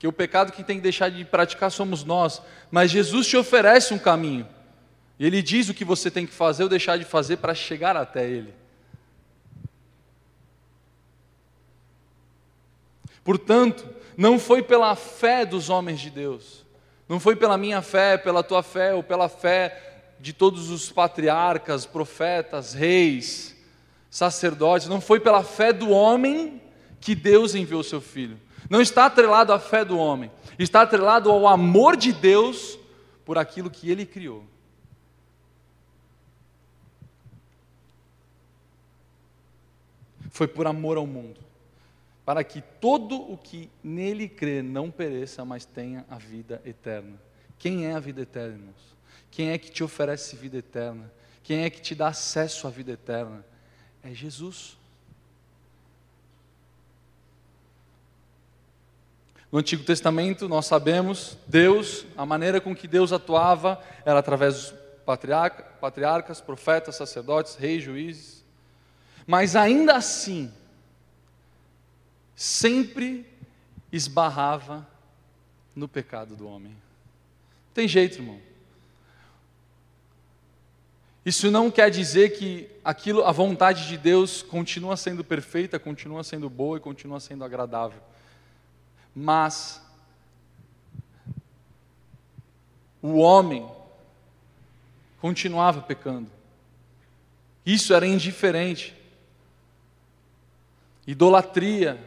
que 0.00 0.08
o 0.08 0.12
pecado 0.12 0.50
que 0.50 0.64
tem 0.64 0.78
que 0.78 0.82
deixar 0.82 1.12
de 1.12 1.24
praticar 1.24 1.70
somos 1.70 2.02
nós, 2.02 2.42
mas 2.72 2.90
Jesus 2.90 3.28
te 3.28 3.36
oferece 3.36 3.94
um 3.94 3.98
caminho. 3.98 4.48
E 5.16 5.24
ele 5.24 5.42
diz 5.42 5.68
o 5.68 5.74
que 5.74 5.84
você 5.84 6.10
tem 6.10 6.26
que 6.26 6.32
fazer 6.32 6.64
ou 6.64 6.68
deixar 6.68 6.98
de 6.98 7.04
fazer 7.04 7.36
para 7.36 7.54
chegar 7.54 7.96
até 7.96 8.28
ele. 8.28 8.52
Portanto, 13.28 13.86
não 14.16 14.38
foi 14.38 14.62
pela 14.62 14.96
fé 14.96 15.44
dos 15.44 15.68
homens 15.68 16.00
de 16.00 16.08
Deus, 16.08 16.64
não 17.06 17.20
foi 17.20 17.36
pela 17.36 17.58
minha 17.58 17.82
fé, 17.82 18.16
pela 18.16 18.42
tua 18.42 18.62
fé 18.62 18.94
ou 18.94 19.02
pela 19.02 19.28
fé 19.28 20.14
de 20.18 20.32
todos 20.32 20.70
os 20.70 20.90
patriarcas, 20.90 21.84
profetas, 21.84 22.72
reis, 22.72 23.54
sacerdotes, 24.10 24.88
não 24.88 24.98
foi 24.98 25.20
pela 25.20 25.42
fé 25.42 25.74
do 25.74 25.90
homem 25.90 26.58
que 27.02 27.14
Deus 27.14 27.54
enviou 27.54 27.82
seu 27.82 28.00
filho. 28.00 28.40
Não 28.70 28.80
está 28.80 29.04
atrelado 29.04 29.52
à 29.52 29.58
fé 29.58 29.84
do 29.84 29.98
homem, 29.98 30.30
está 30.58 30.80
atrelado 30.80 31.30
ao 31.30 31.46
amor 31.46 31.98
de 31.98 32.14
Deus 32.14 32.78
por 33.26 33.36
aquilo 33.36 33.68
que 33.68 33.90
ele 33.90 34.06
criou. 34.06 34.42
Foi 40.30 40.48
por 40.48 40.66
amor 40.66 40.96
ao 40.96 41.06
mundo, 41.06 41.47
para 42.28 42.44
que 42.44 42.60
todo 42.60 43.16
o 43.32 43.38
que 43.38 43.70
nele 43.82 44.28
crê 44.28 44.60
não 44.60 44.90
pereça, 44.90 45.46
mas 45.46 45.64
tenha 45.64 46.04
a 46.10 46.18
vida 46.18 46.60
eterna. 46.62 47.18
Quem 47.58 47.86
é 47.86 47.94
a 47.94 47.98
vida 47.98 48.20
eterna, 48.20 48.52
irmãos? 48.52 48.96
Quem 49.30 49.48
é 49.48 49.56
que 49.56 49.70
te 49.70 49.82
oferece 49.82 50.36
vida 50.36 50.58
eterna? 50.58 51.10
Quem 51.42 51.64
é 51.64 51.70
que 51.70 51.80
te 51.80 51.94
dá 51.94 52.08
acesso 52.08 52.66
à 52.66 52.70
vida 52.70 52.92
eterna? 52.92 53.42
É 54.04 54.10
Jesus. 54.12 54.76
No 59.50 59.60
Antigo 59.60 59.82
Testamento, 59.82 60.50
nós 60.50 60.66
sabemos, 60.66 61.38
Deus, 61.46 62.04
a 62.14 62.26
maneira 62.26 62.60
com 62.60 62.76
que 62.76 62.86
Deus 62.86 63.10
atuava 63.10 63.82
era 64.04 64.18
através 64.18 64.54
dos 64.54 64.74
patriarca, 65.06 65.62
patriarcas, 65.80 66.42
profetas, 66.42 66.94
sacerdotes, 66.94 67.54
reis, 67.54 67.82
juízes. 67.82 68.44
Mas 69.26 69.56
ainda 69.56 69.96
assim, 69.96 70.52
sempre 72.38 73.26
esbarrava 73.92 74.88
no 75.74 75.88
pecado 75.88 76.36
do 76.36 76.46
homem. 76.46 76.70
Não 76.70 77.74
tem 77.74 77.88
jeito, 77.88 78.18
irmão. 78.18 78.40
Isso 81.26 81.50
não 81.50 81.70
quer 81.70 81.90
dizer 81.90 82.38
que 82.38 82.70
aquilo, 82.82 83.24
a 83.24 83.32
vontade 83.32 83.86
de 83.86 83.98
Deus 83.98 84.42
continua 84.42 84.96
sendo 84.96 85.22
perfeita, 85.22 85.78
continua 85.78 86.24
sendo 86.24 86.48
boa 86.48 86.78
e 86.78 86.80
continua 86.80 87.20
sendo 87.20 87.44
agradável 87.44 88.00
mas 89.20 89.82
o 93.02 93.16
homem 93.16 93.68
continuava 95.20 95.82
pecando. 95.82 96.30
Isso 97.66 97.92
era 97.92 98.06
indiferente. 98.06 98.94
Idolatria, 101.04 102.00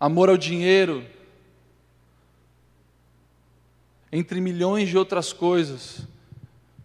amor 0.00 0.30
ao 0.30 0.38
dinheiro, 0.38 1.06
entre 4.10 4.40
milhões 4.40 4.88
de 4.88 4.96
outras 4.96 5.30
coisas, 5.30 6.06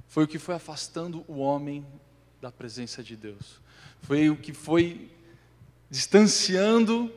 foi 0.10 0.26
o 0.26 0.28
que 0.28 0.38
foi 0.38 0.56
afastando 0.56 1.24
o 1.26 1.38
homem 1.38 1.86
da 2.42 2.52
presença 2.52 3.02
de 3.02 3.16
Deus. 3.16 3.62
Foi 4.02 4.30
o 4.30 4.36
que 4.36 4.54
foi 4.54 5.10
distanciando 5.90 7.12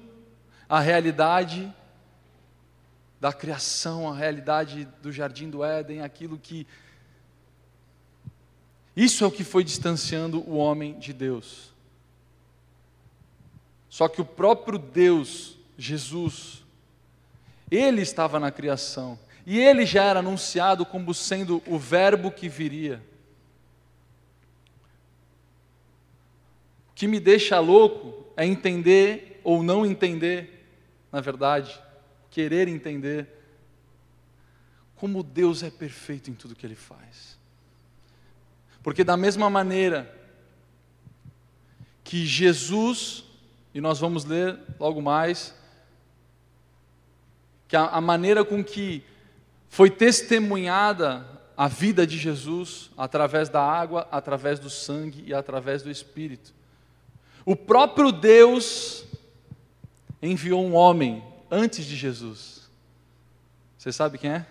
a 0.69 0.79
realidade 0.79 1.75
da 3.21 3.33
criação, 3.33 4.09
a 4.09 4.17
realidade 4.17 4.89
do 5.03 5.11
jardim 5.11 5.51
do 5.51 5.65
Éden, 5.65 6.03
aquilo 6.03 6.39
que. 6.39 6.65
Isso 8.97 9.25
é 9.25 9.27
o 9.27 9.33
que 9.33 9.43
foi 9.43 9.65
distanciando 9.65 10.41
o 10.49 10.57
homem 10.57 10.97
de 10.99 11.13
Deus. 11.13 11.73
Só 13.89 14.09
que 14.09 14.21
o 14.21 14.25
próprio 14.25 14.79
Deus, 14.79 15.58
Jesus, 15.79 16.65
ele 17.71 18.03
estava 18.03 18.39
na 18.39 18.51
criação, 18.51 19.19
e 19.47 19.59
ele 19.59 19.87
já 19.87 20.05
era 20.05 20.19
anunciado 20.19 20.85
como 20.85 21.15
sendo 21.15 21.63
o 21.67 21.79
Verbo 21.79 22.31
que 22.31 22.49
viria. 22.49 23.03
que 26.99 27.07
me 27.07 27.21
deixa 27.21 27.61
louco 27.61 28.27
é 28.37 28.45
entender 28.45 29.41
ou 29.45 29.63
não 29.63 29.87
entender, 29.87 30.69
na 31.13 31.21
verdade, 31.21 31.81
querer 32.29 32.67
entender 32.67 33.29
como 34.97 35.23
Deus 35.23 35.63
é 35.63 35.71
perfeito 35.71 36.29
em 36.29 36.35
tudo 36.35 36.57
que 36.57 36.67
Ele 36.67 36.75
faz. 36.75 37.39
Porque, 38.83 39.05
da 39.05 39.17
mesma 39.17 39.49
maneira 39.49 40.13
que 42.03 42.27
Jesus, 42.27 43.23
e 43.73 43.81
nós 43.81 44.01
vamos 44.01 44.25
ler 44.25 44.59
logo 44.81 45.01
mais, 45.01 45.55
que 47.69 47.77
a, 47.77 47.85
a 47.85 48.01
maneira 48.01 48.45
com 48.45 48.65
que 48.65 49.05
foi 49.69 49.91
testemunhada 49.91 51.25
a 51.57 51.69
vida 51.69 52.07
de 52.07 52.17
Jesus 52.17 52.91
através 52.97 53.49
da 53.49 53.63
água, 53.63 54.09
através 54.11 54.59
do 54.59 54.71
sangue 54.71 55.25
e 55.27 55.35
através 55.35 55.83
do 55.83 55.91
Espírito. 55.91 56.55
O 57.45 57.55
próprio 57.55 58.11
Deus 58.11 59.05
enviou 60.23 60.65
um 60.65 60.75
homem 60.75 61.23
antes 61.51 61.85
de 61.85 61.97
Jesus. 61.97 62.71
Você 63.77 63.93
sabe 63.93 64.19
quem 64.19 64.31
é? 64.31 64.47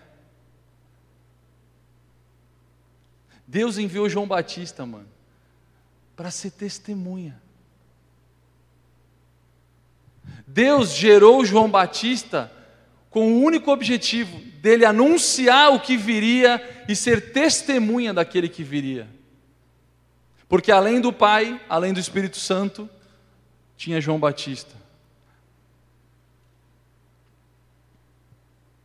Deus 3.48 3.78
enviou 3.78 4.10
João 4.10 4.28
Batista, 4.28 4.86
mano, 4.86 5.08
para 6.16 6.30
ser 6.30 6.52
testemunha. 6.52 7.42
Deus 10.46 10.94
gerou 10.94 11.46
João 11.46 11.70
Batista 11.70 12.52
com 13.10 13.34
o 13.34 13.42
único 13.42 13.72
objetivo 13.72 14.40
dele 14.62 14.86
anunciar 14.86 15.74
o 15.74 15.80
que 15.80 15.96
viria 15.96 16.86
e 16.88 16.96
ser 16.96 17.32
testemunha 17.32 18.14
daquele 18.14 18.50
que 18.50 18.64
viria. 18.64 19.08
Porque 20.48 20.72
além 20.72 21.02
do 21.02 21.12
Pai, 21.12 21.60
além 21.68 21.94
do 21.94 22.00
Espírito 22.00 22.38
Santo, 22.38 22.90
tinha 23.76 24.02
João 24.02 24.20
Batista. 24.20 24.76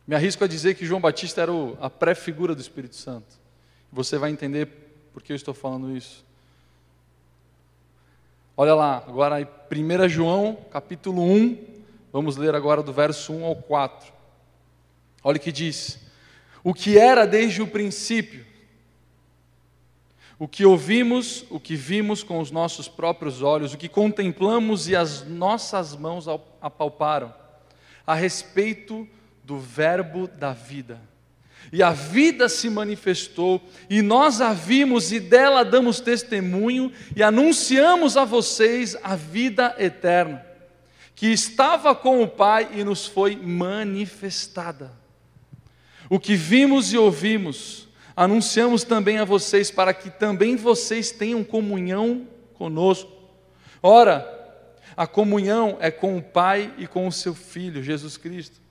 Me 0.05 0.15
arrisco 0.15 0.43
a 0.43 0.47
dizer 0.47 0.75
que 0.75 0.85
João 0.85 0.99
Batista 0.99 1.41
era 1.41 1.51
a 1.79 1.89
pré-figura 1.89 2.53
do 2.53 2.61
Espírito 2.61 2.95
Santo. 2.95 3.39
Você 3.91 4.17
vai 4.17 4.31
entender 4.31 4.67
por 5.13 5.23
que 5.23 5.31
eu 5.31 5.35
estou 5.35 5.53
falando 5.53 5.95
isso. 5.95 6.25
Olha 8.55 8.75
lá, 8.75 8.97
agora 9.07 9.41
em 9.41 9.45
1 9.45 10.09
João, 10.09 10.57
capítulo 10.69 11.23
1, 11.23 11.72
vamos 12.13 12.37
ler 12.37 12.53
agora 12.53 12.83
do 12.83 12.93
verso 12.93 13.33
1 13.33 13.43
ao 13.43 13.55
4. 13.55 14.13
Olha 15.23 15.37
o 15.37 15.39
que 15.39 15.51
diz: 15.51 15.99
O 16.63 16.73
que 16.73 16.97
era 16.97 17.25
desde 17.25 17.61
o 17.61 17.67
princípio, 17.67 18.45
o 20.37 20.47
que 20.47 20.65
ouvimos, 20.65 21.43
o 21.49 21.59
que 21.59 21.75
vimos 21.75 22.21
com 22.21 22.39
os 22.39 22.51
nossos 22.51 22.87
próprios 22.87 23.41
olhos, 23.41 23.73
o 23.73 23.77
que 23.77 23.89
contemplamos 23.89 24.87
e 24.87 24.95
as 24.95 25.27
nossas 25.27 25.95
mãos 25.95 26.27
apalparam, 26.61 27.33
a 28.05 28.13
respeito 28.13 29.07
do 29.43 29.57
Verbo 29.57 30.27
da 30.27 30.53
vida. 30.53 31.01
E 31.71 31.81
a 31.81 31.91
vida 31.91 32.49
se 32.49 32.69
manifestou, 32.69 33.61
e 33.89 34.01
nós 34.01 34.41
a 34.41 34.53
vimos 34.53 35.11
e 35.11 35.19
dela 35.19 35.63
damos 35.63 35.99
testemunho 35.99 36.91
e 37.15 37.23
anunciamos 37.23 38.17
a 38.17 38.25
vocês 38.25 38.97
a 39.01 39.15
vida 39.15 39.73
eterna, 39.79 40.45
que 41.15 41.27
estava 41.27 41.93
com 41.95 42.21
o 42.21 42.27
Pai 42.27 42.69
e 42.73 42.83
nos 42.83 43.05
foi 43.05 43.35
manifestada. 43.35 44.91
O 46.09 46.19
que 46.19 46.35
vimos 46.35 46.91
e 46.91 46.97
ouvimos, 46.97 47.87
anunciamos 48.15 48.83
também 48.83 49.17
a 49.17 49.25
vocês, 49.25 49.71
para 49.71 49.93
que 49.93 50.09
também 50.09 50.55
vocês 50.55 51.11
tenham 51.11 51.43
comunhão 51.43 52.27
conosco. 52.55 53.11
Ora, 53.81 54.27
a 54.95 55.07
comunhão 55.07 55.77
é 55.79 55.89
com 55.89 56.17
o 56.17 56.21
Pai 56.21 56.73
e 56.77 56.87
com 56.87 57.07
o 57.07 57.11
seu 57.11 57.33
Filho, 57.33 57.81
Jesus 57.81 58.17
Cristo. 58.17 58.61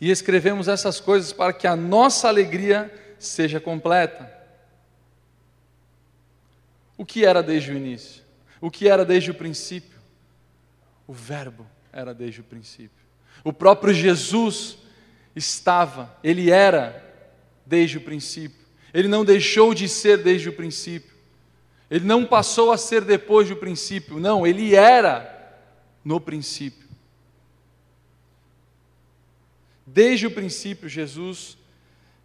E 0.00 0.10
escrevemos 0.10 0.68
essas 0.68 1.00
coisas 1.00 1.32
para 1.32 1.52
que 1.52 1.66
a 1.66 1.74
nossa 1.74 2.28
alegria 2.28 2.92
seja 3.18 3.58
completa. 3.58 4.32
O 6.96 7.04
que 7.04 7.24
era 7.24 7.42
desde 7.42 7.72
o 7.72 7.76
início? 7.76 8.22
O 8.60 8.70
que 8.70 8.88
era 8.88 9.04
desde 9.04 9.30
o 9.30 9.34
princípio? 9.34 9.97
O 11.08 11.12
Verbo 11.14 11.66
era 11.90 12.14
desde 12.14 12.42
o 12.42 12.44
princípio. 12.44 13.04
O 13.42 13.52
próprio 13.52 13.94
Jesus 13.94 14.76
estava, 15.34 16.14
ele 16.22 16.50
era 16.50 17.02
desde 17.64 17.96
o 17.96 18.00
princípio. 18.02 18.66
Ele 18.92 19.08
não 19.08 19.24
deixou 19.24 19.72
de 19.72 19.88
ser 19.88 20.18
desde 20.18 20.50
o 20.50 20.52
princípio. 20.52 21.16
Ele 21.90 22.04
não 22.04 22.26
passou 22.26 22.70
a 22.70 22.76
ser 22.76 23.02
depois 23.04 23.48
do 23.48 23.56
princípio. 23.56 24.20
Não, 24.20 24.46
ele 24.46 24.74
era 24.74 25.56
no 26.04 26.20
princípio. 26.20 26.86
Desde 29.86 30.26
o 30.26 30.30
princípio, 30.30 30.88
Jesus 30.88 31.56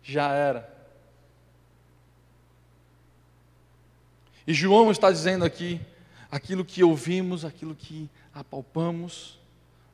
já 0.01 0.29
era. 0.33 0.69
E 4.45 4.53
João 4.53 4.91
está 4.91 5.09
dizendo 5.09 5.45
aqui 5.45 5.79
aquilo 6.33 6.65
que 6.65 6.83
ouvimos, 6.83 7.45
aquilo 7.45 7.75
que 7.75 8.09
apalpamos 8.33 9.37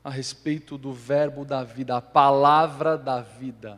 a 0.02 0.10
respeito 0.10 0.78
do 0.78 0.93
verbo 0.93 1.43
da 1.43 1.65
vida, 1.65 1.97
a 1.97 2.02
palavra 2.02 2.97
da 2.97 3.19
vida. 3.19 3.78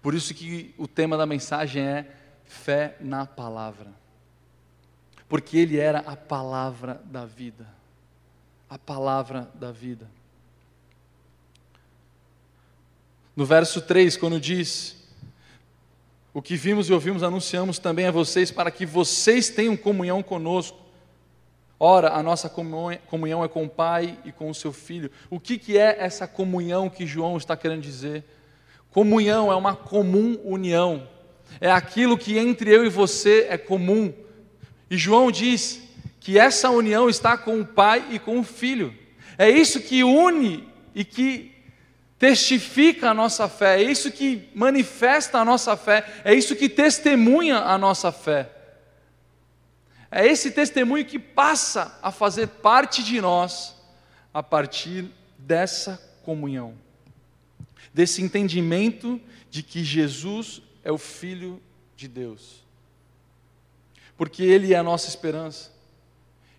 Por 0.00 0.14
isso 0.14 0.32
que 0.32 0.74
o 0.78 0.88
tema 0.88 1.18
da 1.18 1.26
mensagem 1.26 1.82
é 1.82 2.10
fé 2.46 2.96
na 2.98 3.26
palavra. 3.26 3.92
Porque 5.28 5.58
ele 5.58 5.76
era 5.76 5.98
a 5.98 6.16
palavra 6.16 6.98
da 7.04 7.26
vida. 7.26 7.68
A 8.70 8.78
palavra 8.78 9.50
da 9.54 9.70
vida. 9.70 10.08
No 13.36 13.44
verso 13.44 13.82
3, 13.82 14.16
quando 14.16 14.40
diz: 14.40 14.96
O 16.32 16.40
que 16.40 16.56
vimos 16.56 16.88
e 16.88 16.92
ouvimos, 16.94 17.22
anunciamos 17.22 17.78
também 17.78 18.06
a 18.06 18.10
vocês, 18.10 18.50
para 18.50 18.70
que 18.70 18.86
vocês 18.86 19.50
tenham 19.50 19.76
comunhão 19.76 20.22
conosco. 20.22 20.87
Ora, 21.80 22.10
a 22.10 22.22
nossa 22.22 22.48
comunhão 22.48 23.44
é 23.44 23.48
com 23.48 23.64
o 23.64 23.68
Pai 23.68 24.18
e 24.24 24.32
com 24.32 24.50
o 24.50 24.54
seu 24.54 24.72
Filho. 24.72 25.10
O 25.30 25.38
que, 25.38 25.56
que 25.56 25.78
é 25.78 25.96
essa 26.00 26.26
comunhão 26.26 26.90
que 26.90 27.06
João 27.06 27.36
está 27.36 27.56
querendo 27.56 27.82
dizer? 27.82 28.24
Comunhão 28.90 29.52
é 29.52 29.54
uma 29.54 29.76
comum 29.76 30.40
união, 30.42 31.06
é 31.60 31.70
aquilo 31.70 32.18
que 32.18 32.36
entre 32.36 32.70
eu 32.74 32.84
e 32.84 32.88
você 32.88 33.46
é 33.48 33.56
comum. 33.56 34.12
E 34.90 34.96
João 34.96 35.30
diz 35.30 35.80
que 36.18 36.38
essa 36.38 36.68
união 36.70 37.08
está 37.08 37.38
com 37.38 37.60
o 37.60 37.66
Pai 37.66 38.04
e 38.10 38.18
com 38.18 38.40
o 38.40 38.44
Filho. 38.44 38.92
É 39.36 39.48
isso 39.48 39.80
que 39.80 40.02
une 40.02 40.68
e 40.94 41.04
que 41.04 41.54
testifica 42.18 43.10
a 43.10 43.14
nossa 43.14 43.48
fé, 43.48 43.80
é 43.80 43.82
isso 43.84 44.10
que 44.10 44.48
manifesta 44.52 45.38
a 45.38 45.44
nossa 45.44 45.76
fé, 45.76 46.04
é 46.24 46.34
isso 46.34 46.56
que 46.56 46.68
testemunha 46.68 47.58
a 47.58 47.78
nossa 47.78 48.10
fé. 48.10 48.50
É 50.10 50.26
esse 50.26 50.50
testemunho 50.50 51.04
que 51.04 51.18
passa 51.18 51.98
a 52.02 52.10
fazer 52.10 52.46
parte 52.48 53.02
de 53.02 53.20
nós 53.20 53.74
a 54.32 54.42
partir 54.42 55.06
dessa 55.36 56.00
comunhão, 56.22 56.74
desse 57.92 58.22
entendimento 58.22 59.20
de 59.50 59.62
que 59.62 59.84
Jesus 59.84 60.62
é 60.82 60.90
o 60.90 60.98
Filho 60.98 61.60
de 61.96 62.08
Deus, 62.08 62.64
porque 64.16 64.42
Ele 64.42 64.72
é 64.72 64.78
a 64.78 64.82
nossa 64.82 65.08
esperança. 65.08 65.72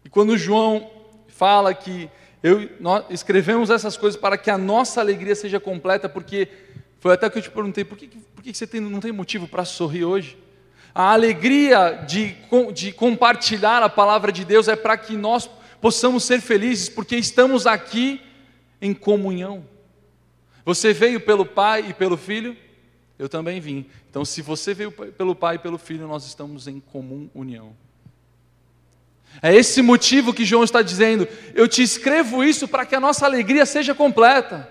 E 0.04 0.10
quando 0.10 0.38
João 0.38 0.90
fala 1.28 1.74
que 1.74 2.10
eu, 2.42 2.70
nós 2.80 3.06
escrevemos 3.10 3.70
essas 3.70 3.98
coisas 3.98 4.20
para 4.20 4.38
que 4.38 4.50
a 4.50 4.58
nossa 4.58 5.02
alegria 5.02 5.36
seja 5.36 5.60
completa, 5.60 6.08
porque 6.08 6.48
foi 7.00 7.14
até 7.14 7.30
que 7.30 7.38
eu 7.38 7.42
te 7.42 7.52
perguntei, 7.52 7.84
por 7.84 7.98
que, 7.98 8.08
por 8.08 8.44
que 8.44 8.54
você 8.54 8.68
tem, 8.68 8.80
não 8.80 9.00
tem 9.00 9.12
motivo 9.12 9.48
para 9.48 9.66
sorrir 9.66 10.06
hoje? 10.06 10.38
A 11.00 11.14
alegria 11.14 12.04
de, 12.06 12.36
de 12.74 12.92
compartilhar 12.92 13.82
a 13.82 13.88
palavra 13.88 14.34
de 14.34 14.44
Deus 14.44 14.68
é 14.68 14.76
para 14.76 14.98
que 14.98 15.16
nós 15.16 15.50
possamos 15.80 16.26
ser 16.26 16.42
felizes, 16.42 16.90
porque 16.90 17.16
estamos 17.16 17.66
aqui 17.66 18.22
em 18.82 18.94
comunhão. 18.94 19.66
Você 20.66 20.92
veio 20.92 21.22
pelo 21.22 21.46
Pai 21.46 21.86
e 21.88 21.94
pelo 21.94 22.18
Filho? 22.18 22.54
Eu 23.18 23.30
também 23.30 23.62
vim. 23.62 23.86
Então, 24.10 24.26
se 24.26 24.42
você 24.42 24.74
veio 24.74 24.92
pelo 24.92 25.34
Pai 25.34 25.56
e 25.56 25.60
pelo 25.60 25.78
Filho, 25.78 26.06
nós 26.06 26.26
estamos 26.26 26.68
em 26.68 26.82
comum 26.82 27.30
união. 27.34 27.74
É 29.42 29.56
esse 29.56 29.82
motivo 29.82 30.34
que 30.34 30.44
João 30.44 30.66
está 30.66 30.82
dizendo: 30.82 31.26
eu 31.56 31.66
te 31.66 31.82
escrevo 31.82 32.44
isso 32.44 32.68
para 32.68 32.86
que 32.86 32.94
a 32.94 33.00
nossa 33.00 33.26
alegria 33.26 33.66
seja 33.66 33.96
completa, 33.96 34.70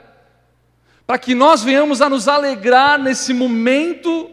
para 1.06 1.18
que 1.18 1.34
nós 1.34 1.62
venhamos 1.64 2.02
a 2.02 2.10
nos 2.10 2.28
alegrar 2.28 2.98
nesse 2.98 3.32
momento 3.32 4.30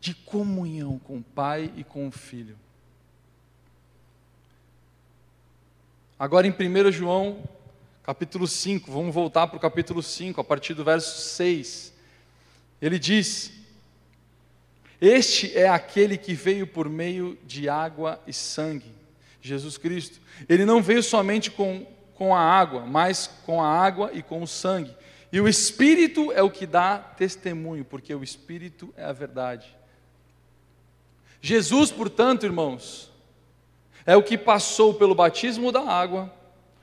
de 0.00 0.14
comunhão 0.14 0.98
com 0.98 1.18
o 1.18 1.22
Pai 1.22 1.72
e 1.76 1.84
com 1.84 2.06
o 2.06 2.10
Filho. 2.10 2.56
Agora 6.18 6.46
em 6.46 6.50
1 6.50 6.92
João, 6.92 7.42
capítulo 8.02 8.46
5, 8.46 8.90
vamos 8.90 9.14
voltar 9.14 9.46
para 9.46 9.56
o 9.56 9.60
capítulo 9.60 10.02
5, 10.02 10.40
a 10.40 10.44
partir 10.44 10.74
do 10.74 10.84
verso 10.84 11.20
6. 11.20 11.92
Ele 12.80 12.98
diz: 12.98 13.52
este 15.00 15.56
é 15.56 15.68
aquele 15.68 16.16
que 16.16 16.34
veio 16.34 16.66
por 16.66 16.88
meio 16.88 17.38
de 17.46 17.68
água 17.68 18.20
e 18.26 18.32
sangue, 18.32 18.92
Jesus 19.40 19.78
Cristo. 19.78 20.20
Ele 20.48 20.64
não 20.64 20.82
veio 20.82 21.02
somente 21.02 21.52
com, 21.52 21.86
com 22.14 22.34
a 22.34 22.40
água, 22.40 22.84
mas 22.84 23.28
com 23.46 23.62
a 23.62 23.68
água 23.68 24.10
e 24.12 24.22
com 24.22 24.42
o 24.42 24.46
sangue. 24.46 24.94
E 25.32 25.40
o 25.40 25.46
Espírito 25.46 26.32
é 26.32 26.42
o 26.42 26.50
que 26.50 26.66
dá 26.66 26.98
testemunho, 26.98 27.84
porque 27.84 28.12
o 28.12 28.24
Espírito 28.24 28.92
é 28.96 29.04
a 29.04 29.12
verdade. 29.12 29.77
Jesus, 31.40 31.90
portanto, 31.90 32.44
irmãos, 32.44 33.10
é 34.04 34.16
o 34.16 34.22
que 34.22 34.38
passou 34.38 34.94
pelo 34.94 35.14
batismo 35.14 35.70
da 35.70 35.82
água, 35.82 36.32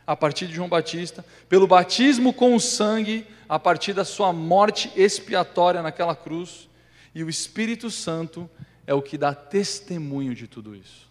a 0.05 0.15
partir 0.15 0.47
de 0.47 0.53
João 0.53 0.69
Batista, 0.69 1.25
pelo 1.49 1.67
batismo 1.67 2.33
com 2.33 2.55
o 2.55 2.59
sangue, 2.59 3.25
a 3.49 3.57
partir 3.59 3.93
da 3.93 4.05
sua 4.05 4.31
morte 4.31 4.91
expiatória 4.95 5.81
naquela 5.81 6.15
cruz, 6.15 6.69
e 7.13 7.23
o 7.23 7.29
Espírito 7.29 7.89
Santo 7.89 8.49
é 8.85 8.93
o 8.93 9.01
que 9.01 9.17
dá 9.17 9.33
testemunho 9.33 10.35
de 10.35 10.47
tudo 10.47 10.75
isso. 10.75 11.09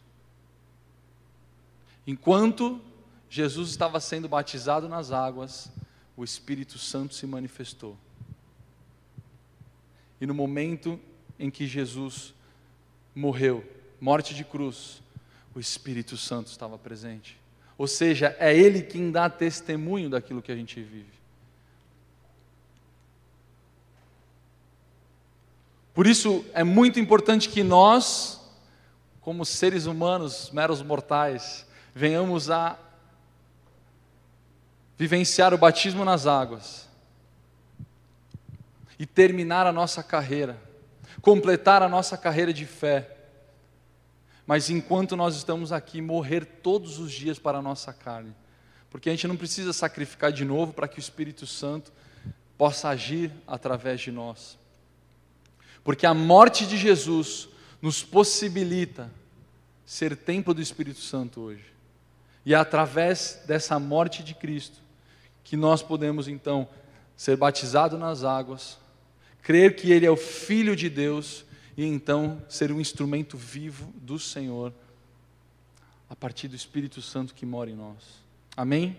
Enquanto 2.07 2.81
Jesus 3.29 3.71
estava 3.71 3.99
sendo 3.99 4.29
batizado 4.29 4.89
nas 4.89 5.11
águas, 5.11 5.73
o 6.17 6.23
Espírito 6.23 6.79
Santo 6.79 7.15
se 7.15 7.27
manifestou. 7.27 7.97
E 10.21 10.27
no 10.27 10.35
momento 10.35 11.01
em 11.39 11.51
que 11.51 11.67
Jesus 11.67 12.34
morreu, 13.15 13.65
morte 14.01 14.35
de 14.35 14.45
cruz, 14.45 15.03
o 15.55 15.61
Espírito 15.61 16.17
Santo 16.17 16.49
estava 16.49 16.77
presente. 16.77 17.39
Ou 17.79 17.87
seja, 17.87 18.35
é 18.39 18.57
Ele 18.57 18.83
quem 18.83 19.11
dá 19.11 19.29
testemunho 19.29 20.11
daquilo 20.11 20.43
que 20.43 20.53
a 20.53 20.57
gente 20.57 20.81
vive. 20.81 21.15
Por 25.95 26.07
isso 26.09 26.45
é 26.53 26.65
muito 26.65 26.99
importante 26.99 27.49
que 27.49 27.63
nós, 27.63 28.41
como 29.21 29.45
seres 29.45 29.87
humanos, 29.87 30.51
meros 30.53 30.83
mortais, 30.83 31.65
venhamos 31.95 32.51
a 32.51 32.77
vivenciar 34.99 35.55
o 35.55 35.59
batismo 35.59 36.05
nas 36.05 36.27
águas 36.27 36.89
e 38.99 39.07
terminar 39.07 39.67
a 39.67 39.73
nossa 39.73 40.03
carreira, 40.03 40.61
completar 41.25 41.83
a 41.83 41.89
nossa 41.89 42.19
carreira 42.19 42.53
de 42.53 42.67
fé. 42.67 43.17
Mas 44.47 44.69
enquanto 44.69 45.17
nós 45.17 45.35
estamos 45.35 45.73
aqui, 45.73 46.03
morrer 46.03 46.45
todos 46.45 46.99
os 46.99 47.11
dias 47.11 47.39
para 47.39 47.59
a 47.59 47.63
nossa 47.63 47.95
carne, 47.95 48.35
porque 48.91 49.09
a 49.09 49.13
gente 49.13 49.27
não 49.27 49.37
precisa 49.37 49.73
sacrificar 49.73 50.31
de 50.31 50.45
novo 50.45 50.75
para 50.75 50.87
que 50.87 50.99
o 50.99 51.01
Espírito 51.01 51.47
Santo 51.47 51.91
possa 52.59 52.91
agir 52.91 53.33
através 53.47 54.03
de 54.03 54.13
nós. 54.13 54.59
Porque 55.83 56.07
a 56.07 56.13
morte 56.13 56.67
de 56.67 56.77
Jesus 56.77 57.49
nos 57.81 58.03
possibilita 58.03 59.11
ser 59.85 60.15
templo 60.15 60.53
do 60.53 60.61
Espírito 60.61 61.01
Santo 61.01 61.41
hoje. 61.41 61.73
E 62.45 62.53
é 62.53 62.57
através 62.57 63.43
dessa 63.47 63.79
morte 63.79 64.23
de 64.23 64.35
Cristo 64.35 64.79
que 65.43 65.57
nós 65.57 65.83
podemos 65.83 66.29
então 66.29 66.69
ser 67.17 67.37
batizados 67.37 67.99
nas 67.99 68.25
águas, 68.25 68.79
crer 69.45 69.77
que 69.77 69.93
Ele 69.93 70.05
é 70.05 70.11
o 70.11 70.17
Filho 70.17 70.75
de 70.75 70.89
Deus 70.89 71.45
e 71.77 71.85
então 71.85 72.43
ser 72.49 72.73
um 72.73 72.81
instrumento 72.81 73.37
vivo 73.37 73.93
do 73.97 74.19
Senhor 74.19 74.73
a 76.11 76.17
partir 76.17 76.49
do 76.49 76.57
Espírito 76.57 77.01
Santo 77.01 77.35
que 77.35 77.47
mora 77.47 77.71
em 77.71 77.77
nós. 77.77 77.97
Amém? 78.57 78.97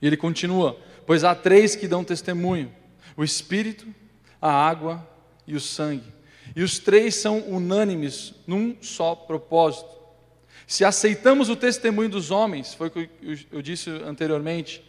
E 0.00 0.06
ele 0.06 0.16
continua: 0.16 0.78
Pois 1.06 1.24
há 1.24 1.34
três 1.34 1.76
que 1.76 1.86
dão 1.86 2.02
testemunho: 2.02 2.72
o 3.16 3.22
Espírito, 3.22 3.86
a 4.40 4.50
água 4.50 5.06
e 5.46 5.54
o 5.54 5.60
sangue. 5.60 6.12
E 6.54 6.62
os 6.62 6.78
três 6.78 7.14
são 7.14 7.38
unânimes 7.48 8.34
num 8.46 8.76
só 8.80 9.14
propósito. 9.14 9.90
Se 10.66 10.84
aceitamos 10.84 11.48
o 11.48 11.56
testemunho 11.56 12.08
dos 12.08 12.30
homens, 12.30 12.74
foi 12.74 12.88
o 12.88 12.90
que 12.90 13.10
eu 13.50 13.60
disse 13.60 13.90
anteriormente, 13.90 14.82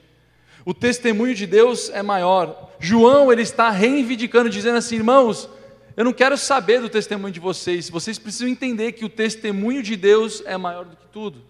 o 0.65 0.74
testemunho 0.74 1.34
de 1.34 1.45
Deus 1.45 1.89
é 1.89 2.02
maior. 2.02 2.71
João 2.80 3.32
ele 3.32 3.41
está 3.41 3.69
reivindicando, 3.69 4.50
dizendo 4.50 4.78
assim, 4.78 4.95
irmãos, 4.95 5.50
eu 5.95 6.06
não 6.06 6.13
quero 6.13 6.38
saber 6.38 6.82
do 6.82 6.89
testemunho 6.89 7.34
de 7.34 7.39
vocês. 7.39 7.89
Vocês 7.89 8.17
precisam 8.17 8.47
entender 8.47 8.93
que 8.93 9.06
o 9.06 9.10
testemunho 9.10 9.84
de 9.84 9.95
Deus 9.95 10.41
é 10.45 10.58
maior 10.58 10.86
do 10.86 10.95
que 10.95 11.08
tudo. 11.08 11.41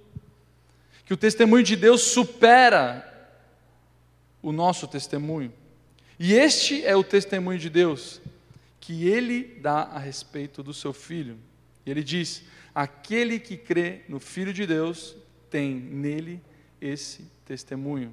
Que 1.06 1.14
o 1.14 1.18
testemunho 1.18 1.64
de 1.64 1.76
Deus 1.76 2.02
supera 2.02 3.08
o 4.42 4.52
nosso 4.52 4.88
testemunho. 4.88 5.54
E 6.18 6.34
este 6.34 6.86
é 6.86 6.96
o 6.96 7.04
testemunho 7.04 7.60
de 7.60 7.70
Deus, 7.70 8.22
que 8.80 9.08
ele 9.08 9.58
dá 9.62 9.84
a 9.84 10.00
respeito 10.00 10.64
do 10.64 10.74
seu 10.74 10.94
filho. 10.94 11.38
E 11.86 11.92
ele 11.92 12.04
diz: 12.04 12.44
aquele 12.74 13.40
que 13.40 13.58
crê 13.58 14.02
no 14.08 14.20
Filho 14.20 14.54
de 14.54 14.66
Deus 14.66 15.16
tem 15.50 15.74
nele 15.74 16.42
esse 16.80 17.26
testemunho. 17.46 18.12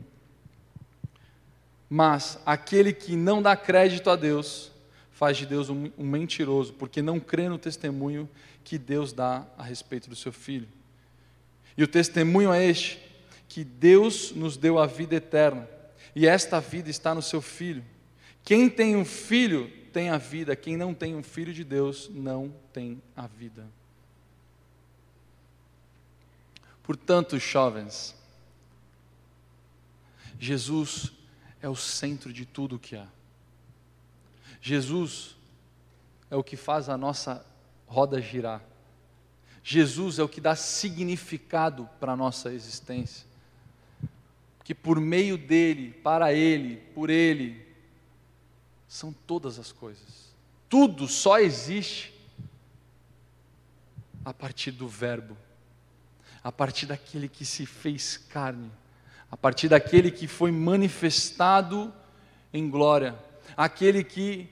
Mas 1.88 2.38
aquele 2.44 2.92
que 2.92 3.16
não 3.16 3.40
dá 3.40 3.57
crédito 3.57 4.11
a 4.11 4.16
Deus, 4.16 4.70
faz 5.12 5.37
de 5.37 5.46
Deus 5.46 5.70
um, 5.70 5.90
um, 5.96 6.05
mentiroso, 6.05 6.72
porque 6.74 7.01
não 7.01 7.18
crê 7.18 7.48
no 7.48 7.59
testemunho 7.59 8.29
que 8.62 8.77
Deus 8.77 9.12
dá 9.12 9.46
a 9.57 9.62
respeito 9.62 10.09
do 10.09 10.14
seu 10.14 10.33
filho. 10.33 10.68
E 11.77 11.83
o 11.83 11.88
testemunho 11.88 12.53
é 12.53 12.64
este: 12.64 13.01
que 13.48 13.64
Deus 13.64 14.33
nos 14.33 14.57
deu 14.57 14.79
a 14.79 14.87
vida 14.87 15.16
eterna, 15.16 15.68
e 16.14 16.27
esta 16.27 16.61
vida 16.61 16.90
está 16.90 17.14
no 17.14 17.22
seu 17.22 17.40
filho. 17.40 17.85
Quem 18.44 18.68
tem 18.68 18.94
um 18.94 19.05
filho 19.05 19.70
tem 19.92 20.11
a 20.11 20.18
vida, 20.18 20.55
quem 20.55 20.77
não 20.77 20.92
tem 20.94 21.16
um 21.16 21.22
filho 21.22 21.53
de 21.53 21.64
Deus 21.64 22.11
não 22.12 22.55
tem 22.72 23.03
a 23.16 23.27
vida. 23.27 23.66
Portanto, 26.83 27.38
jovens, 27.38 28.14
Jesus 30.38 31.12
é 31.61 31.68
o 31.68 31.77
centro 31.77 32.33
de 32.33 32.44
tudo 32.44 32.77
o 32.77 32.79
que 32.79 32.97
há. 32.97 33.07
Jesus 34.61 35.37
é 36.31 36.37
o 36.37 36.44
que 36.44 36.57
faz 36.57 36.88
a 36.88 36.97
nossa 36.97 37.44
roda 37.87 38.21
girar. 38.21 38.62
Jesus 39.62 40.18
é 40.18 40.23
o 40.23 40.29
que 40.29 40.40
dá 40.40 40.55
significado 40.57 41.88
para 42.01 42.12
a 42.12 42.16
nossa 42.16 42.53
existência. 42.53 43.27
Que 44.64 44.75
por 44.75 45.01
meio 45.01 45.37
dele, 45.38 45.92
para 45.92 46.33
ele, 46.33 46.77
por 46.94 47.11
ele, 47.11 47.66
são 48.87 49.12
todas 49.12 49.59
as 49.59 49.73
coisas. 49.73 50.35
Tudo 50.68 51.09
só 51.09 51.38
existe 51.38 52.14
a 54.25 54.33
partir 54.33 54.73
do 54.73 54.87
Verbo, 54.87 55.37
a 56.44 56.53
partir 56.53 56.87
daquele 56.87 57.29
que 57.29 57.44
se 57.44 57.64
fez 57.64 58.16
carne, 58.16 58.71
a 59.31 59.37
partir 59.37 59.69
daquele 59.69 60.11
que 60.11 60.27
foi 60.27 60.51
manifestado 60.51 61.93
em 62.53 62.69
glória, 62.69 63.14
aquele 63.57 64.03
que 64.03 64.49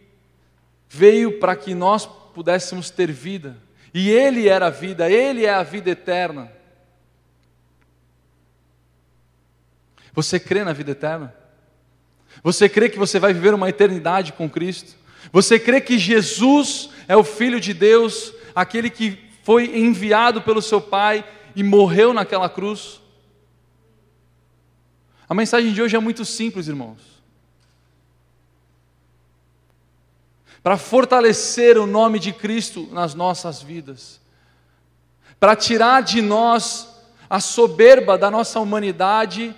veio 0.88 1.38
para 1.38 1.56
que 1.56 1.74
nós 1.74 2.06
pudéssemos 2.06 2.90
ter 2.90 3.10
vida, 3.10 3.56
e 3.92 4.10
Ele 4.10 4.48
era 4.48 4.66
a 4.66 4.70
vida, 4.70 5.10
Ele 5.10 5.46
é 5.46 5.54
a 5.54 5.62
vida 5.62 5.90
eterna. 5.90 6.52
Você 10.12 10.38
crê 10.38 10.64
na 10.64 10.72
vida 10.72 10.92
eterna? 10.92 11.34
Você 12.42 12.68
crê 12.68 12.88
que 12.88 12.98
você 12.98 13.18
vai 13.18 13.32
viver 13.32 13.54
uma 13.54 13.68
eternidade 13.68 14.32
com 14.32 14.48
Cristo? 14.48 14.94
Você 15.32 15.58
crê 15.58 15.80
que 15.80 15.98
Jesus 15.98 16.90
é 17.08 17.16
o 17.16 17.24
Filho 17.24 17.60
de 17.60 17.74
Deus, 17.74 18.32
aquele 18.54 18.90
que 18.90 19.18
foi 19.42 19.78
enviado 19.78 20.42
pelo 20.42 20.62
seu 20.62 20.80
Pai 20.80 21.24
e 21.54 21.62
morreu 21.62 22.12
naquela 22.12 22.48
cruz? 22.48 23.00
A 25.28 25.34
mensagem 25.34 25.72
de 25.72 25.82
hoje 25.82 25.96
é 25.96 25.98
muito 25.98 26.24
simples, 26.24 26.68
irmãos. 26.68 27.00
Para 30.62 30.76
fortalecer 30.76 31.78
o 31.78 31.86
nome 31.86 32.18
de 32.18 32.32
Cristo 32.32 32.88
nas 32.92 33.14
nossas 33.14 33.62
vidas, 33.62 34.20
para 35.38 35.56
tirar 35.56 36.02
de 36.02 36.22
nós 36.22 36.88
a 37.28 37.40
soberba 37.40 38.16
da 38.16 38.30
nossa 38.30 38.60
humanidade 38.60 39.54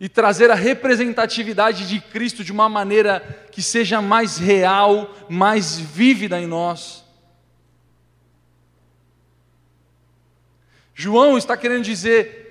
e 0.00 0.08
trazer 0.08 0.50
a 0.50 0.54
representatividade 0.54 1.86
de 1.86 2.00
Cristo 2.00 2.42
de 2.42 2.50
uma 2.50 2.68
maneira 2.68 3.20
que 3.52 3.62
seja 3.62 4.02
mais 4.02 4.36
real, 4.36 5.14
mais 5.28 5.78
vívida 5.78 6.40
em 6.40 6.46
nós. 6.46 7.04
João 10.92 11.38
está 11.38 11.56
querendo 11.56 11.84
dizer: 11.84 12.41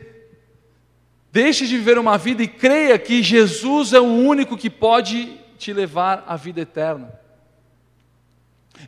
deixe 1.31 1.65
de 1.65 1.77
viver 1.77 1.97
uma 1.97 2.17
vida 2.17 2.43
e 2.43 2.47
creia 2.47 2.99
que 2.99 3.23
Jesus 3.23 3.93
é 3.93 3.99
o 3.99 4.03
único 4.03 4.57
que 4.57 4.69
pode 4.69 5.39
te 5.57 5.71
levar 5.71 6.23
à 6.27 6.35
vida 6.35 6.61
eterna. 6.61 7.19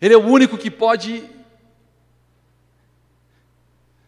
Ele 0.01 0.13
é 0.13 0.17
o 0.17 0.25
único 0.25 0.57
que 0.57 0.71
pode 0.71 1.23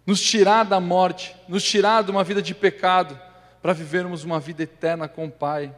nos 0.06 0.22
tirar 0.22 0.64
da 0.64 0.80
morte, 0.80 1.36
nos 1.48 1.64
tirar 1.64 2.04
de 2.04 2.12
uma 2.12 2.24
vida 2.24 2.42
de 2.42 2.54
pecado 2.54 3.20
para 3.62 3.74
vivermos 3.74 4.24
uma 4.24 4.40
vida 4.40 4.64
eterna 4.64 5.08
com 5.08 5.26
o 5.26 5.32
Pai. 5.32 5.74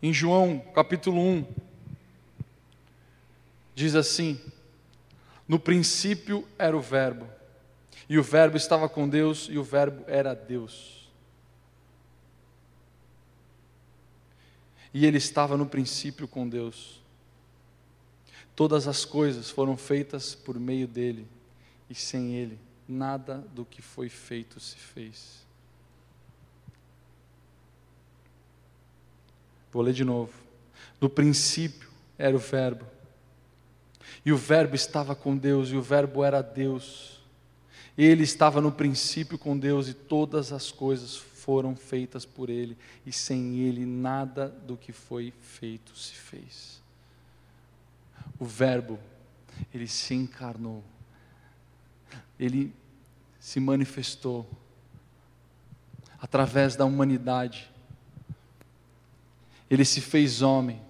Em 0.00 0.12
João 0.12 0.60
capítulo 0.74 1.20
1, 1.20 1.46
diz 3.74 3.96
assim: 3.96 4.40
No 5.48 5.58
princípio 5.58 6.46
era 6.56 6.76
o 6.76 6.80
Verbo, 6.80 7.37
e 8.08 8.18
o 8.18 8.22
Verbo 8.22 8.56
estava 8.56 8.88
com 8.88 9.08
Deus, 9.08 9.48
e 9.50 9.58
o 9.58 9.62
Verbo 9.62 10.04
era 10.06 10.34
Deus. 10.34 11.10
E 14.94 15.04
ele 15.04 15.18
estava 15.18 15.56
no 15.56 15.66
princípio 15.66 16.26
com 16.26 16.48
Deus. 16.48 17.02
Todas 18.56 18.88
as 18.88 19.04
coisas 19.04 19.50
foram 19.50 19.76
feitas 19.76 20.34
por 20.34 20.58
meio 20.58 20.88
dele, 20.88 21.28
e 21.88 21.94
sem 21.94 22.34
ele, 22.34 22.58
nada 22.88 23.44
do 23.52 23.64
que 23.64 23.82
foi 23.82 24.08
feito 24.08 24.58
se 24.58 24.76
fez. 24.76 25.46
Vou 29.70 29.82
ler 29.82 29.92
de 29.92 30.02
novo. 30.02 30.32
No 30.98 31.10
princípio 31.10 31.90
era 32.16 32.34
o 32.34 32.38
Verbo, 32.38 32.86
e 34.24 34.32
o 34.32 34.36
Verbo 34.36 34.74
estava 34.74 35.14
com 35.14 35.36
Deus, 35.36 35.68
e 35.68 35.76
o 35.76 35.82
Verbo 35.82 36.24
era 36.24 36.40
Deus. 36.40 37.17
Ele 37.98 38.22
estava 38.22 38.60
no 38.60 38.70
princípio 38.70 39.36
com 39.36 39.58
Deus, 39.58 39.88
e 39.88 39.92
todas 39.92 40.52
as 40.52 40.70
coisas 40.70 41.16
foram 41.16 41.74
feitas 41.74 42.24
por 42.24 42.48
Ele, 42.48 42.78
e 43.04 43.10
sem 43.12 43.58
Ele 43.58 43.84
nada 43.84 44.48
do 44.48 44.76
que 44.76 44.92
foi 44.92 45.34
feito 45.42 45.98
se 45.98 46.14
fez. 46.14 46.80
O 48.38 48.44
Verbo, 48.44 49.00
Ele 49.74 49.88
se 49.88 50.14
encarnou, 50.14 50.84
Ele 52.38 52.72
se 53.40 53.58
manifestou 53.58 54.48
através 56.20 56.76
da 56.76 56.84
humanidade, 56.84 57.68
Ele 59.68 59.84
se 59.84 60.00
fez 60.00 60.40
homem, 60.40 60.80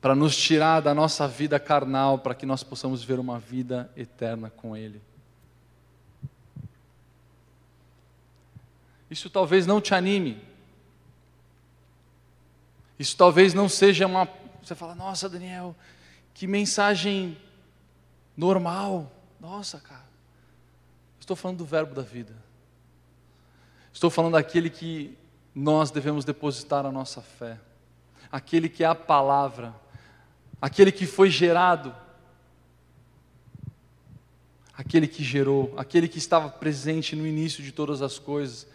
para 0.00 0.16
nos 0.16 0.36
tirar 0.36 0.80
da 0.80 0.92
nossa 0.92 1.28
vida 1.28 1.60
carnal, 1.60 2.18
para 2.18 2.34
que 2.34 2.46
nós 2.46 2.64
possamos 2.64 3.04
ver 3.04 3.20
uma 3.20 3.38
vida 3.38 3.88
eterna 3.96 4.50
com 4.50 4.76
Ele. 4.76 5.00
Isso 9.10 9.30
talvez 9.30 9.66
não 9.66 9.80
te 9.80 9.94
anime. 9.94 10.42
Isso 12.98 13.16
talvez 13.16 13.54
não 13.54 13.68
seja 13.68 14.06
uma. 14.06 14.28
Você 14.62 14.74
fala, 14.74 14.94
nossa, 14.94 15.28
Daniel, 15.28 15.74
que 16.34 16.46
mensagem 16.46 17.38
normal. 18.36 19.10
Nossa, 19.40 19.78
cara. 19.78 20.06
Estou 21.20 21.36
falando 21.36 21.58
do 21.58 21.64
Verbo 21.64 21.94
da 21.94 22.02
vida. 22.02 22.34
Estou 23.92 24.10
falando 24.10 24.32
daquele 24.32 24.70
que 24.70 25.16
nós 25.54 25.90
devemos 25.90 26.24
depositar 26.24 26.84
a 26.84 26.92
nossa 26.92 27.20
fé. 27.22 27.58
Aquele 28.30 28.68
que 28.68 28.84
é 28.84 28.86
a 28.86 28.94
palavra 28.94 29.74
aquele 30.60 30.92
que 30.92 31.06
foi 31.06 31.30
gerado, 31.30 31.94
aquele 34.76 35.06
que 35.06 35.22
gerou, 35.22 35.72
aquele 35.76 36.08
que 36.08 36.18
estava 36.18 36.48
presente 36.48 37.16
no 37.16 37.26
início 37.26 37.62
de 37.62 37.72
todas 37.72 38.02
as 38.02 38.18
coisas. 38.18 38.66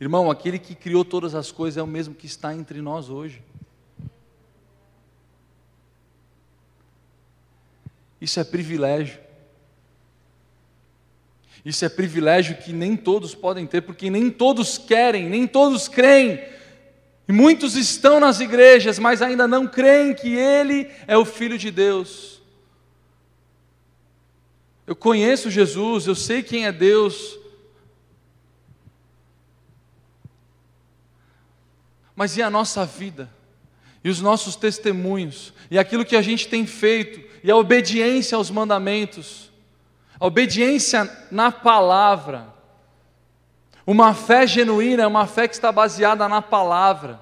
Irmão, 0.00 0.30
aquele 0.30 0.58
que 0.58 0.74
criou 0.74 1.04
todas 1.04 1.34
as 1.34 1.50
coisas 1.50 1.78
é 1.78 1.82
o 1.82 1.86
mesmo 1.86 2.14
que 2.14 2.26
está 2.26 2.54
entre 2.54 2.80
nós 2.80 3.08
hoje. 3.08 3.42
Isso 8.20 8.38
é 8.40 8.44
privilégio. 8.44 9.20
Isso 11.64 11.84
é 11.84 11.88
privilégio 11.88 12.56
que 12.58 12.72
nem 12.72 12.96
todos 12.96 13.34
podem 13.34 13.66
ter, 13.66 13.80
porque 13.80 14.08
nem 14.10 14.30
todos 14.30 14.78
querem, 14.78 15.28
nem 15.28 15.46
todos 15.46 15.88
creem 15.88 16.56
e 17.28 17.32
muitos 17.32 17.74
estão 17.74 18.20
nas 18.20 18.38
igrejas, 18.38 18.98
mas 18.98 19.20
ainda 19.20 19.48
não 19.48 19.66
creem 19.66 20.14
que 20.14 20.34
Ele 20.34 20.88
é 21.08 21.16
o 21.16 21.24
Filho 21.24 21.58
de 21.58 21.70
Deus. 21.70 22.40
Eu 24.86 24.94
conheço 24.94 25.50
Jesus, 25.50 26.06
eu 26.06 26.14
sei 26.14 26.42
quem 26.42 26.66
é 26.66 26.72
Deus. 26.72 27.36
Mas 32.16 32.38
e 32.38 32.42
a 32.42 32.48
nossa 32.48 32.86
vida? 32.86 33.30
E 34.02 34.08
os 34.08 34.20
nossos 34.20 34.56
testemunhos? 34.56 35.52
E 35.70 35.78
aquilo 35.78 36.04
que 36.04 36.16
a 36.16 36.22
gente 36.22 36.48
tem 36.48 36.66
feito? 36.66 37.20
E 37.44 37.50
a 37.50 37.56
obediência 37.56 38.36
aos 38.36 38.50
mandamentos? 38.50 39.52
A 40.18 40.26
obediência 40.26 41.08
na 41.30 41.52
palavra? 41.52 42.48
Uma 43.86 44.14
fé 44.14 44.46
genuína 44.46 45.02
é 45.02 45.06
uma 45.06 45.26
fé 45.26 45.46
que 45.46 45.54
está 45.54 45.70
baseada 45.70 46.26
na 46.28 46.40
palavra. 46.40 47.20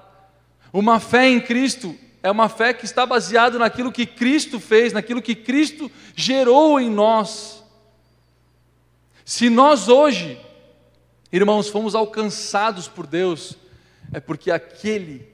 Uma 0.71 0.99
fé 0.99 1.27
em 1.27 1.41
Cristo 1.41 1.95
é 2.23 2.31
uma 2.31 2.49
fé 2.49 2.73
que 2.73 2.85
está 2.85 3.05
baseada 3.05 3.59
naquilo 3.59 3.91
que 3.91 4.05
Cristo 4.05 4.59
fez, 4.59 4.93
naquilo 4.93 5.21
que 5.21 5.35
Cristo 5.35 5.91
gerou 6.15 6.79
em 6.79 6.89
nós. 6.89 7.63
Se 9.23 9.49
nós 9.49 9.89
hoje, 9.89 10.39
irmãos, 11.31 11.67
fomos 11.69 11.93
alcançados 11.93 12.87
por 12.87 13.05
Deus, 13.05 13.55
é 14.13 14.19
porque 14.19 14.51
aquele, 14.51 15.27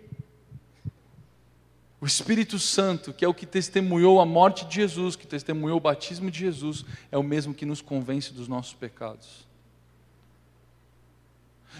o 2.00 2.06
Espírito 2.06 2.58
Santo, 2.58 3.14
que 3.14 3.24
é 3.24 3.28
o 3.28 3.34
que 3.34 3.46
testemunhou 3.46 4.20
a 4.20 4.26
morte 4.26 4.66
de 4.66 4.76
Jesus, 4.76 5.16
que 5.16 5.28
testemunhou 5.28 5.78
o 5.78 5.82
batismo 5.82 6.32
de 6.32 6.40
Jesus, 6.40 6.86
é 7.12 7.18
o 7.18 7.24
mesmo 7.24 7.54
que 7.54 7.66
nos 7.66 7.82
convence 7.82 8.34
dos 8.34 8.48
nossos 8.48 8.74
pecados. 8.74 9.48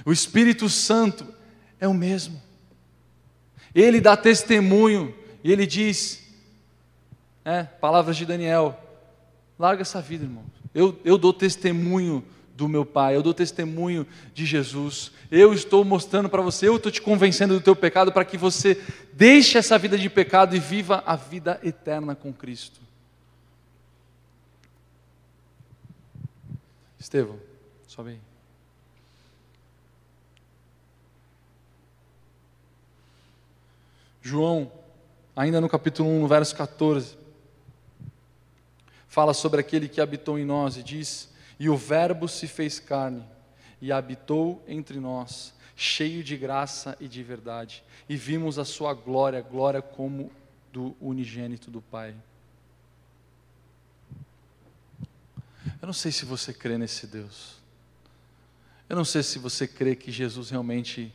O 0.06 0.12
Espírito 0.12 0.70
Santo 0.70 1.28
é 1.80 1.88
o 1.88 1.94
mesmo. 1.94 2.42
Ele 3.74 4.02
dá 4.02 4.16
testemunho 4.16 5.16
e 5.44 5.52
ele 5.52 5.66
diz, 5.66 6.24
é, 7.44 7.64
palavras 7.64 8.16
de 8.16 8.26
Daniel, 8.26 8.80
larga 9.58 9.82
essa 9.82 10.02
vida, 10.02 10.26
irmão. 10.26 10.46
Eu, 10.74 11.00
eu 11.04 11.18
dou 11.18 11.34
testemunho 11.34 12.24
do 12.62 12.70
meu 12.70 12.86
Pai, 12.86 13.16
eu 13.16 13.24
dou 13.24 13.34
testemunho 13.34 14.06
de 14.36 14.46
Jesus. 14.46 15.12
Eu 15.32 15.52
estou 15.52 15.84
mostrando 15.84 16.30
para 16.30 16.44
você, 16.44 16.68
eu 16.68 16.76
estou 16.76 16.92
te 16.92 17.02
convencendo 17.02 17.56
do 17.56 17.62
teu 17.62 17.76
pecado 17.76 18.12
para 18.12 18.24
que 18.24 18.38
você 18.38 18.80
deixe 19.14 19.58
essa 19.58 19.80
vida 19.80 19.98
de 19.98 20.08
pecado 20.08 20.56
e 20.56 20.60
viva 20.60 21.02
a 21.04 21.16
vida 21.16 21.60
eterna 21.64 22.14
com 22.14 22.32
Cristo. 22.32 22.80
Estevão, 27.00 27.40
sobe 27.88 28.12
aí. 28.12 28.20
João, 34.22 34.72
ainda 35.36 35.60
no 35.60 35.68
capítulo 35.68 36.08
1, 36.10 36.22
no 36.22 36.28
verso 36.28 36.56
14, 36.56 37.18
fala 39.08 39.34
sobre 39.34 39.60
aquele 39.62 39.90
que 39.90 40.00
habitou 40.00 40.38
em 40.38 40.46
nós 40.46 40.78
e 40.78 40.84
diz: 40.84 41.31
E 41.62 41.70
o 41.70 41.78
Verbo 41.78 42.28
se 42.28 42.48
fez 42.48 42.80
carne 42.80 43.24
e 43.80 43.92
habitou 43.92 44.66
entre 44.68 45.00
nós, 45.00 45.54
cheio 45.76 46.24
de 46.24 46.36
graça 46.36 46.98
e 47.00 47.08
de 47.08 47.22
verdade, 47.22 47.84
e 48.10 48.18
vimos 48.18 48.58
a 48.58 48.66
sua 48.66 48.96
glória, 48.96 49.40
glória 49.42 49.80
como 49.80 50.32
do 50.74 50.98
unigênito 51.00 51.70
do 51.70 51.80
Pai. 51.80 52.16
Eu 55.80 55.86
não 55.86 55.94
sei 55.94 56.12
se 56.12 56.26
você 56.26 56.52
crê 56.52 56.80
nesse 56.80 57.06
Deus. 57.06 57.58
Eu 58.90 58.96
não 58.96 59.06
sei 59.06 59.22
se 59.22 59.38
você 59.38 59.68
crê 59.68 59.96
que 59.96 60.12
Jesus 60.12 60.50
realmente 60.50 61.14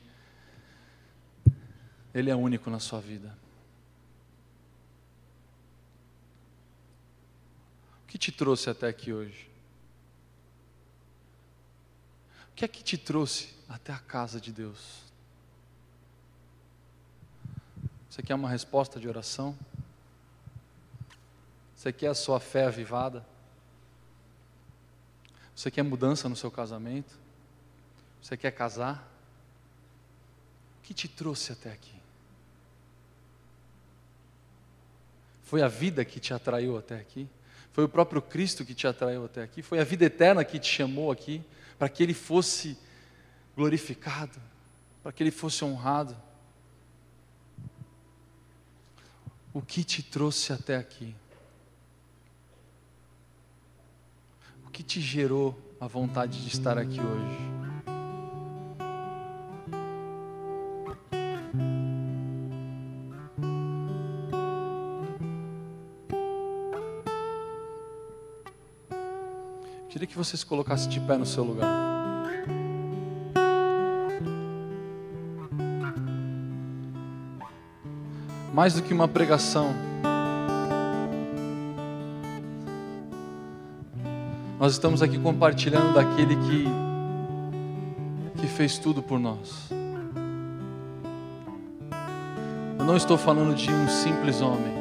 ele 2.15 2.31
é 2.31 2.37
único 2.37 2.71
na 2.71 2.79
sua 2.79 3.01
vida. 3.01 3.37
O 8.05 8.07
que 8.07 8.17
te 8.17 8.31
trouxe 8.31 8.71
até 8.71 8.87
aqui 8.87 9.13
hoje? 9.13 9.57
O 12.46 12.46
que 12.57 12.64
é 12.64 12.69
que 12.69 12.83
te 12.83 12.97
trouxe 12.97 13.51
até 13.69 13.92
a 13.92 13.99
casa 13.99 14.40
de 14.40 14.51
Deus? 14.51 15.03
Você 18.09 18.23
quer 18.23 18.35
uma 18.35 18.49
resposta 18.49 18.99
de 18.99 19.07
oração? 19.07 19.55
Você 21.77 21.92
quer 21.92 22.07
a 22.07 22.14
sua 22.14 22.40
fé 22.40 22.64
avivada? 22.64 23.27
Você 25.55 25.71
quer 25.71 25.83
mudança 25.83 26.31
no 26.31 26.35
seu 26.35 26.51
casamento? 26.51 27.19
Você 28.23 28.38
quer 28.38 28.53
casar? 28.53 29.07
O 30.79 30.83
que 30.83 30.95
te 30.95 31.09
trouxe 31.09 31.53
até 31.53 31.71
aqui? 31.71 31.95
Foi 35.42 35.61
a 35.61 35.69
vida 35.69 36.07
que 36.07 36.19
te 36.19 36.33
atraiu 36.33 36.79
até 36.79 36.99
aqui? 36.99 37.29
Foi 37.75 37.85
o 37.85 37.88
próprio 37.88 38.23
Cristo 38.23 38.64
que 38.64 38.75
te 38.75 38.87
atraiu 38.87 39.27
até 39.27 39.42
aqui? 39.42 39.61
Foi 39.61 39.79
a 39.79 39.85
vida 39.85 40.07
eterna 40.07 40.42
que 40.42 40.59
te 40.59 40.69
chamou 40.69 41.12
aqui 41.12 41.45
para 41.79 41.89
que 41.89 42.03
ele 42.03 42.15
fosse 42.15 42.79
glorificado, 43.55 44.41
para 45.03 45.12
que 45.12 45.23
ele 45.23 45.31
fosse 45.31 45.65
honrado? 45.65 46.17
O 49.53 49.62
que 49.62 49.83
te 49.83 50.03
trouxe 50.03 50.53
até 50.53 50.77
aqui? 50.77 51.15
O 54.67 54.71
que 54.71 54.83
te 54.83 55.01
gerou 55.01 55.59
a 55.81 55.87
vontade 55.87 56.43
de 56.43 56.49
estar 56.49 56.77
aqui 56.77 57.01
hoje? 57.01 57.56
Queria 70.07 70.12
que 70.12 70.19
você 70.25 70.37
se 70.37 70.47
colocasse 70.47 70.88
de 70.88 71.01
pé 71.01 71.16
no 71.16 71.27
seu 71.27 71.42
lugar. 71.42 71.69
Mais 78.55 78.75
do 78.75 78.83
que 78.83 78.95
uma 78.95 79.09
pregação, 79.09 79.75
nós 84.61 84.75
estamos 84.75 85.03
aqui 85.03 85.19
compartilhando 85.19 85.92
daquele 85.92 86.37
que, 86.37 86.66
que 88.40 88.47
fez 88.47 88.79
tudo 88.79 89.03
por 89.03 89.19
nós. 89.19 89.69
Eu 92.79 92.85
não 92.85 92.97
estou 92.97 93.19
falando 93.19 93.57
de 93.57 93.73
um 93.73 93.88
simples 93.88 94.40
homem. 94.40 94.73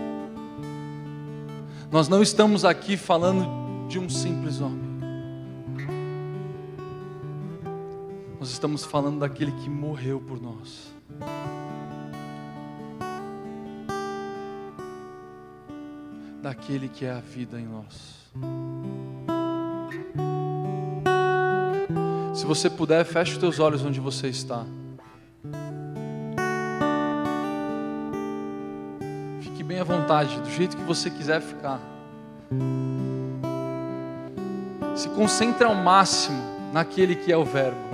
Nós 1.92 2.08
não 2.08 2.22
estamos 2.22 2.64
aqui 2.64 2.96
falando 2.96 3.88
de 3.90 3.98
um 3.98 4.08
simples 4.08 4.62
homem. 4.62 4.85
Estamos 8.66 8.84
falando 8.84 9.20
daquele 9.20 9.52
que 9.52 9.70
morreu 9.70 10.20
por 10.20 10.42
nós. 10.42 10.92
Daquele 16.42 16.90
que 16.90 17.06
é 17.06 17.12
a 17.12 17.20
vida 17.20 17.60
em 17.60 17.68
nós. 17.68 18.26
Se 22.34 22.44
você 22.48 22.68
puder, 22.68 23.06
feche 23.06 23.34
os 23.34 23.38
teus 23.38 23.60
olhos 23.60 23.86
onde 23.86 24.00
você 24.00 24.30
está. 24.30 24.66
Fique 29.42 29.64
bem 29.64 29.80
à 29.80 29.84
vontade, 29.84 30.40
do 30.42 30.50
jeito 30.50 30.76
que 30.76 30.84
você 30.84 31.12
quiser 31.12 31.40
ficar. 31.40 31.80
Se 34.96 35.08
concentre 35.10 35.64
ao 35.64 35.76
máximo 35.76 36.42
naquele 36.74 37.16
que 37.16 37.32
é 37.32 37.38
o 37.38 37.46
Verbo. 37.46 37.85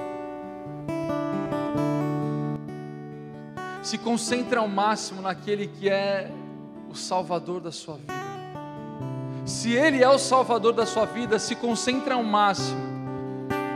Se 3.92 3.98
concentre 3.98 4.58
ao 4.58 4.70
máximo 4.70 5.22
naquele 5.22 5.68
que 5.68 5.90
é 5.90 6.32
o 6.90 6.96
Salvador 6.96 7.60
da 7.60 7.74
sua 7.74 7.98
vida. 7.98 8.14
Se 9.46 9.74
Ele 9.74 10.02
é 10.02 10.08
o 10.08 10.18
Salvador 10.18 10.72
da 10.72 10.86
sua 10.86 11.06
vida, 11.06 11.38
se 11.38 11.58
concentre 11.58 12.14
ao 12.14 12.24
máximo. 12.24 12.80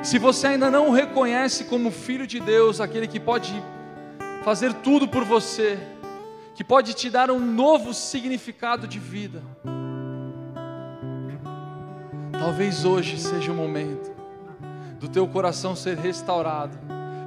Se 0.01 0.17
você 0.17 0.47
ainda 0.47 0.71
não 0.71 0.87
o 0.87 0.93
reconhece 0.93 1.65
como 1.65 1.91
Filho 1.91 2.25
de 2.25 2.39
Deus, 2.39 2.79
aquele 2.79 3.09
que 3.09 3.19
pode 3.19 3.61
fazer 4.41 4.73
tudo 4.75 5.05
por 5.05 5.25
você, 5.25 5.77
que 6.53 6.63
pode 6.63 6.93
te 6.93 7.09
dar 7.09 7.29
um 7.29 7.37
novo 7.37 7.93
significado 7.93 8.87
de 8.87 8.99
vida, 8.99 9.43
talvez 12.31 12.85
hoje 12.85 13.19
seja 13.19 13.51
o 13.51 13.55
momento 13.55 14.15
do 14.97 15.09
teu 15.09 15.27
coração 15.27 15.75
ser 15.75 15.97
restaurado, 15.97 16.77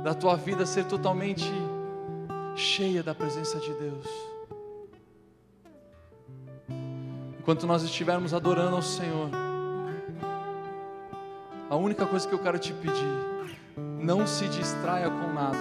da 0.02 0.14
tua 0.14 0.36
vida 0.36 0.64
ser 0.64 0.86
totalmente 0.86 1.52
cheia 2.58 3.02
da 3.02 3.14
presença 3.14 3.58
de 3.58 3.72
Deus. 3.72 4.06
Enquanto 7.38 7.66
nós 7.66 7.82
estivermos 7.82 8.34
adorando 8.34 8.76
ao 8.76 8.82
Senhor, 8.82 9.30
a 11.70 11.76
única 11.76 12.04
coisa 12.04 12.26
que 12.26 12.34
eu 12.34 12.38
quero 12.38 12.58
te 12.58 12.72
pedir, 12.72 13.28
não 14.00 14.26
se 14.26 14.46
distraia 14.48 15.08
com 15.08 15.32
nada, 15.32 15.58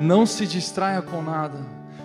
não 0.00 0.24
se 0.24 0.46
distraia 0.46 1.02
com 1.02 1.22
nada, 1.22 1.58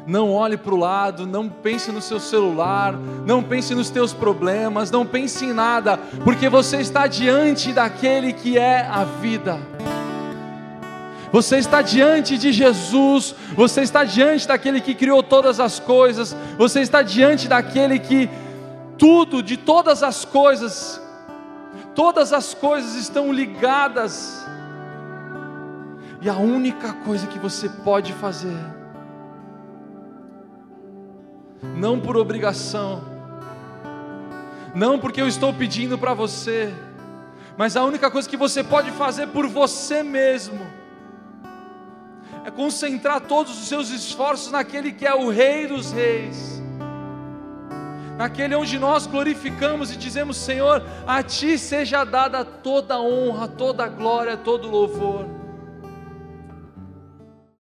não 0.05 0.31
olhe 0.31 0.57
para 0.57 0.73
o 0.73 0.77
lado, 0.77 1.25
não 1.25 1.49
pense 1.49 1.91
no 1.91 2.01
seu 2.01 2.19
celular, 2.19 2.93
não 3.25 3.41
pense 3.41 3.73
nos 3.73 3.89
teus 3.89 4.13
problemas, 4.13 4.91
não 4.91 5.05
pense 5.05 5.45
em 5.45 5.53
nada, 5.53 5.97
porque 6.23 6.49
você 6.49 6.77
está 6.77 7.07
diante 7.07 7.71
daquele 7.71 8.33
que 8.33 8.57
é 8.57 8.81
a 8.81 9.03
vida. 9.03 9.76
Você 11.37 11.57
está 11.57 11.83
diante 11.83 12.35
de 12.35 12.51
Jesus, 12.51 13.35
você 13.55 13.81
está 13.81 14.03
diante 14.03 14.47
daquele 14.47 14.81
que 14.81 14.95
criou 14.95 15.21
todas 15.21 15.59
as 15.59 15.79
coisas, 15.79 16.35
você 16.57 16.81
está 16.81 17.03
diante 17.03 17.47
daquele 17.47 17.99
que 17.99 18.27
tudo, 18.97 19.43
de 19.43 19.55
todas 19.55 20.01
as 20.01 20.25
coisas, 20.25 20.99
todas 21.93 22.33
as 22.33 22.55
coisas 22.55 22.95
estão 22.95 23.31
ligadas, 23.31 24.43
e 26.23 26.27
a 26.27 26.33
única 26.37 26.93
coisa 27.05 27.27
que 27.27 27.37
você 27.37 27.69
pode 27.69 28.13
fazer, 28.13 28.57
não 31.75 31.99
por 31.99 32.17
obrigação, 32.17 33.03
não 34.73 34.97
porque 34.97 35.21
eu 35.21 35.27
estou 35.27 35.53
pedindo 35.53 35.99
para 35.99 36.15
você, 36.15 36.73
mas 37.55 37.77
a 37.77 37.83
única 37.83 38.09
coisa 38.09 38.27
que 38.27 38.35
você 38.35 38.63
pode 38.63 38.89
fazer 38.89 39.27
por 39.27 39.45
você 39.45 40.01
mesmo, 40.01 40.86
é 42.47 42.51
concentrar 42.51 43.19
todos 43.19 43.59
os 43.59 43.67
seus 43.67 43.89
esforços 43.89 44.49
naquele 44.53 44.93
que 44.93 45.05
é 45.05 45.13
o 45.13 45.29
Rei 45.29 45.67
dos 45.67 45.91
Reis, 45.91 46.63
naquele 48.17 48.55
onde 48.55 48.79
nós 48.79 49.05
glorificamos 49.05 49.91
e 49.91 49.97
dizemos: 49.97 50.37
Senhor, 50.37 50.81
a 51.05 51.21
Ti 51.21 51.57
seja 51.57 52.05
dada 52.05 52.45
toda 52.45 53.01
honra, 53.01 53.49
toda 53.49 53.85
glória, 53.89 54.37
todo 54.37 54.69
louvor. 54.69 55.36